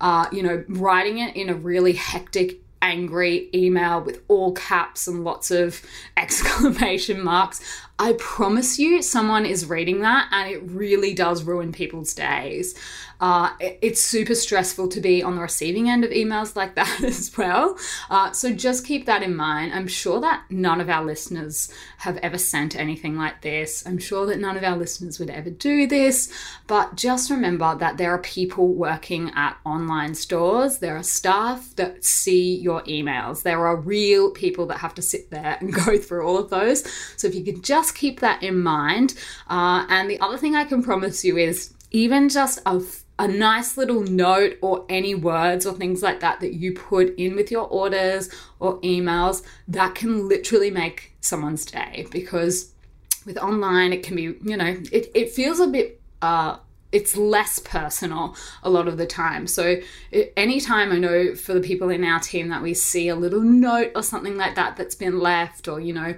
uh, 0.00 0.26
you 0.32 0.42
know, 0.42 0.64
writing 0.68 1.18
it 1.18 1.36
in 1.36 1.48
a 1.48 1.54
really 1.54 1.92
hectic, 1.92 2.60
angry 2.80 3.48
email 3.52 4.00
with 4.00 4.22
all 4.28 4.52
caps 4.52 5.08
and 5.08 5.24
lots 5.24 5.50
of 5.50 5.82
exclamation 6.16 7.22
marks, 7.22 7.60
I 8.00 8.12
promise 8.12 8.78
you, 8.78 9.02
someone 9.02 9.44
is 9.44 9.66
reading 9.66 10.02
that 10.02 10.28
and 10.30 10.48
it 10.48 10.62
really 10.70 11.14
does 11.14 11.42
ruin 11.42 11.72
people's 11.72 12.14
days. 12.14 12.76
Uh, 13.20 13.50
it's 13.60 14.00
super 14.00 14.34
stressful 14.34 14.86
to 14.88 15.00
be 15.00 15.22
on 15.22 15.34
the 15.34 15.40
receiving 15.40 15.90
end 15.90 16.04
of 16.04 16.10
emails 16.10 16.54
like 16.54 16.74
that 16.76 17.02
as 17.02 17.36
well. 17.36 17.76
Uh, 18.08 18.30
so 18.30 18.52
just 18.52 18.86
keep 18.86 19.06
that 19.06 19.22
in 19.22 19.34
mind. 19.34 19.72
I'm 19.74 19.88
sure 19.88 20.20
that 20.20 20.44
none 20.50 20.80
of 20.80 20.88
our 20.88 21.04
listeners 21.04 21.72
have 21.98 22.16
ever 22.18 22.38
sent 22.38 22.76
anything 22.76 23.16
like 23.16 23.42
this. 23.42 23.84
I'm 23.86 23.98
sure 23.98 24.26
that 24.26 24.38
none 24.38 24.56
of 24.56 24.62
our 24.62 24.76
listeners 24.76 25.18
would 25.18 25.30
ever 25.30 25.50
do 25.50 25.86
this. 25.86 26.32
But 26.68 26.94
just 26.94 27.30
remember 27.30 27.74
that 27.76 27.96
there 27.96 28.12
are 28.12 28.18
people 28.18 28.68
working 28.68 29.32
at 29.34 29.56
online 29.64 30.14
stores, 30.14 30.78
there 30.78 30.96
are 30.96 31.02
staff 31.02 31.74
that 31.76 32.04
see 32.04 32.54
your 32.54 32.82
emails, 32.82 33.42
there 33.42 33.66
are 33.66 33.76
real 33.76 34.30
people 34.30 34.66
that 34.66 34.78
have 34.78 34.94
to 34.94 35.02
sit 35.02 35.30
there 35.30 35.56
and 35.60 35.72
go 35.86 35.98
through 35.98 36.26
all 36.26 36.38
of 36.38 36.50
those. 36.50 36.84
So 37.16 37.26
if 37.26 37.34
you 37.34 37.42
could 37.42 37.64
just 37.64 37.87
keep 37.92 38.20
that 38.20 38.42
in 38.42 38.60
mind. 38.60 39.14
Uh, 39.48 39.86
and 39.88 40.10
the 40.10 40.20
other 40.20 40.36
thing 40.36 40.54
I 40.54 40.64
can 40.64 40.82
promise 40.82 41.24
you 41.24 41.36
is 41.36 41.74
even 41.90 42.28
just 42.28 42.60
a 42.66 42.82
a 43.20 43.26
nice 43.26 43.76
little 43.76 44.02
note 44.02 44.56
or 44.62 44.86
any 44.88 45.12
words 45.12 45.66
or 45.66 45.74
things 45.74 46.02
like 46.02 46.20
that 46.20 46.38
that 46.38 46.54
you 46.54 46.72
put 46.72 47.12
in 47.16 47.34
with 47.34 47.50
your 47.50 47.66
orders 47.66 48.30
or 48.60 48.80
emails 48.82 49.42
that 49.66 49.94
can 49.96 50.28
literally 50.28 50.70
make 50.70 51.12
someone's 51.20 51.64
day 51.64 52.06
because 52.12 52.72
with 53.26 53.36
online 53.38 53.92
it 53.92 54.04
can 54.04 54.14
be 54.14 54.22
you 54.22 54.56
know 54.56 54.76
it, 54.92 55.10
it 55.14 55.32
feels 55.32 55.58
a 55.58 55.66
bit 55.66 56.00
uh 56.22 56.56
it's 56.92 57.16
less 57.16 57.58
personal 57.58 58.34
a 58.62 58.70
lot 58.70 58.88
of 58.88 58.96
the 58.96 59.06
time. 59.06 59.46
So, 59.46 59.76
anytime 60.36 60.90
I 60.90 60.98
know 60.98 61.34
for 61.34 61.52
the 61.52 61.60
people 61.60 61.90
in 61.90 62.02
our 62.02 62.18
team 62.18 62.48
that 62.48 62.62
we 62.62 62.74
see 62.74 63.08
a 63.08 63.14
little 63.14 63.42
note 63.42 63.92
or 63.94 64.02
something 64.02 64.36
like 64.36 64.54
that 64.54 64.76
that's 64.76 64.94
been 64.94 65.20
left, 65.20 65.68
or 65.68 65.80
you 65.80 65.92
know, 65.92 66.14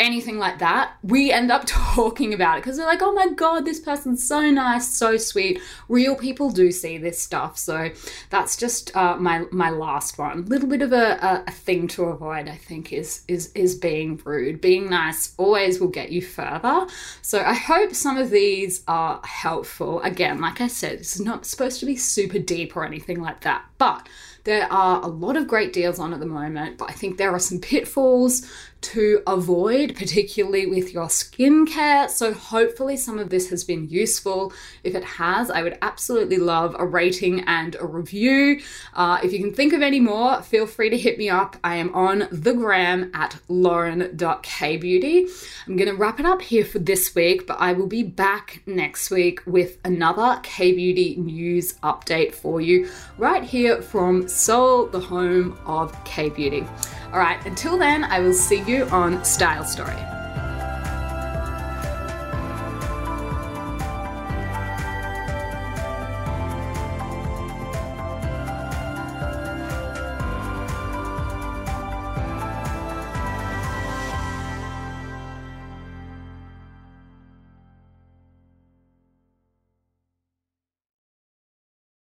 anything 0.00 0.38
like 0.38 0.58
that, 0.58 0.94
we 1.02 1.30
end 1.30 1.52
up 1.52 1.64
talking 1.66 2.34
about 2.34 2.58
it 2.58 2.62
because 2.62 2.76
they're 2.76 2.86
like, 2.86 3.02
oh 3.02 3.12
my 3.12 3.28
God, 3.28 3.64
this 3.64 3.78
person's 3.78 4.26
so 4.26 4.50
nice, 4.50 4.88
so 4.88 5.16
sweet. 5.16 5.60
Real 5.88 6.16
people 6.16 6.50
do 6.50 6.72
see 6.72 6.98
this 6.98 7.20
stuff. 7.20 7.58
So 7.58 7.90
that's 8.30 8.56
just 8.56 8.96
uh, 8.96 9.16
my, 9.16 9.44
my 9.52 9.70
last 9.70 10.18
one. 10.18 10.38
A 10.38 10.42
little 10.42 10.68
bit 10.68 10.82
of 10.82 10.92
a, 10.92 11.18
a, 11.22 11.44
a, 11.46 11.50
thing 11.50 11.86
to 11.88 12.04
avoid, 12.04 12.48
I 12.48 12.56
think, 12.56 12.92
is, 12.92 13.22
is, 13.28 13.52
is 13.54 13.76
being 13.76 14.20
rude. 14.24 14.60
Being 14.60 14.88
nice 14.88 15.34
always 15.36 15.78
will 15.78 15.88
get 15.88 16.10
you 16.10 16.22
further. 16.22 16.86
So 17.20 17.42
I 17.42 17.54
hope 17.54 17.94
some 17.94 18.16
of 18.16 18.30
these 18.30 18.82
are 18.88 19.20
helpful. 19.24 20.00
Again, 20.00 20.40
like 20.40 20.60
I 20.60 20.68
said, 20.68 20.94
it's 20.94 21.20
not 21.20 21.44
supposed 21.44 21.78
to 21.80 21.86
be 21.86 21.96
super 21.96 22.38
deep 22.38 22.76
or 22.76 22.84
anything 22.84 23.20
like 23.20 23.42
that, 23.42 23.64
but 23.76 24.08
there 24.44 24.72
are 24.72 25.02
a 25.02 25.06
lot 25.06 25.36
of 25.36 25.46
great 25.46 25.72
deals 25.72 25.98
on 25.98 26.14
at 26.14 26.20
the 26.20 26.26
moment, 26.26 26.78
but 26.78 26.88
I 26.88 26.92
think 26.92 27.16
there 27.16 27.32
are 27.32 27.38
some 27.38 27.60
pitfalls 27.60 28.46
to 28.82 29.22
avoid, 29.26 29.94
particularly 29.96 30.66
with 30.66 30.92
your 30.92 31.06
skincare. 31.06 32.08
So, 32.08 32.32
hopefully, 32.32 32.96
some 32.96 33.18
of 33.18 33.30
this 33.30 33.50
has 33.50 33.64
been 33.64 33.88
useful. 33.88 34.52
If 34.84 34.94
it 34.94 35.04
has, 35.04 35.50
I 35.50 35.62
would 35.62 35.78
absolutely 35.82 36.38
love 36.38 36.74
a 36.78 36.86
rating 36.86 37.40
and 37.42 37.76
a 37.76 37.86
review. 37.86 38.60
Uh, 38.94 39.18
if 39.22 39.32
you 39.32 39.38
can 39.38 39.52
think 39.52 39.72
of 39.72 39.82
any 39.82 40.00
more, 40.00 40.42
feel 40.42 40.66
free 40.66 40.90
to 40.90 40.98
hit 40.98 41.18
me 41.18 41.28
up. 41.28 41.56
I 41.62 41.76
am 41.76 41.94
on 41.94 42.28
the 42.30 42.52
gram 42.52 43.10
at 43.14 43.38
lauren.kbeauty. 43.48 45.28
I'm 45.66 45.76
going 45.76 45.88
to 45.88 45.96
wrap 45.96 46.20
it 46.20 46.26
up 46.26 46.42
here 46.42 46.64
for 46.64 46.78
this 46.78 47.14
week, 47.14 47.46
but 47.46 47.58
I 47.60 47.72
will 47.72 47.86
be 47.86 48.02
back 48.02 48.62
next 48.66 49.10
week 49.10 49.40
with 49.46 49.78
another 49.84 50.40
K 50.42 50.72
Beauty 50.72 51.16
news 51.16 51.74
update 51.82 52.32
for 52.32 52.60
you 52.60 52.88
right 53.18 53.42
here 53.42 53.82
from 53.82 54.28
Seoul, 54.28 54.86
the 54.86 55.00
home 55.00 55.58
of 55.66 55.92
K 56.04 56.30
Beauty. 56.30 56.64
All 57.12 57.18
right, 57.18 57.44
until 57.44 57.76
then, 57.76 58.04
I 58.04 58.20
will 58.20 58.32
see 58.32 58.62
you 58.62 58.84
on 58.86 59.24
Style 59.24 59.64
Story. 59.64 60.09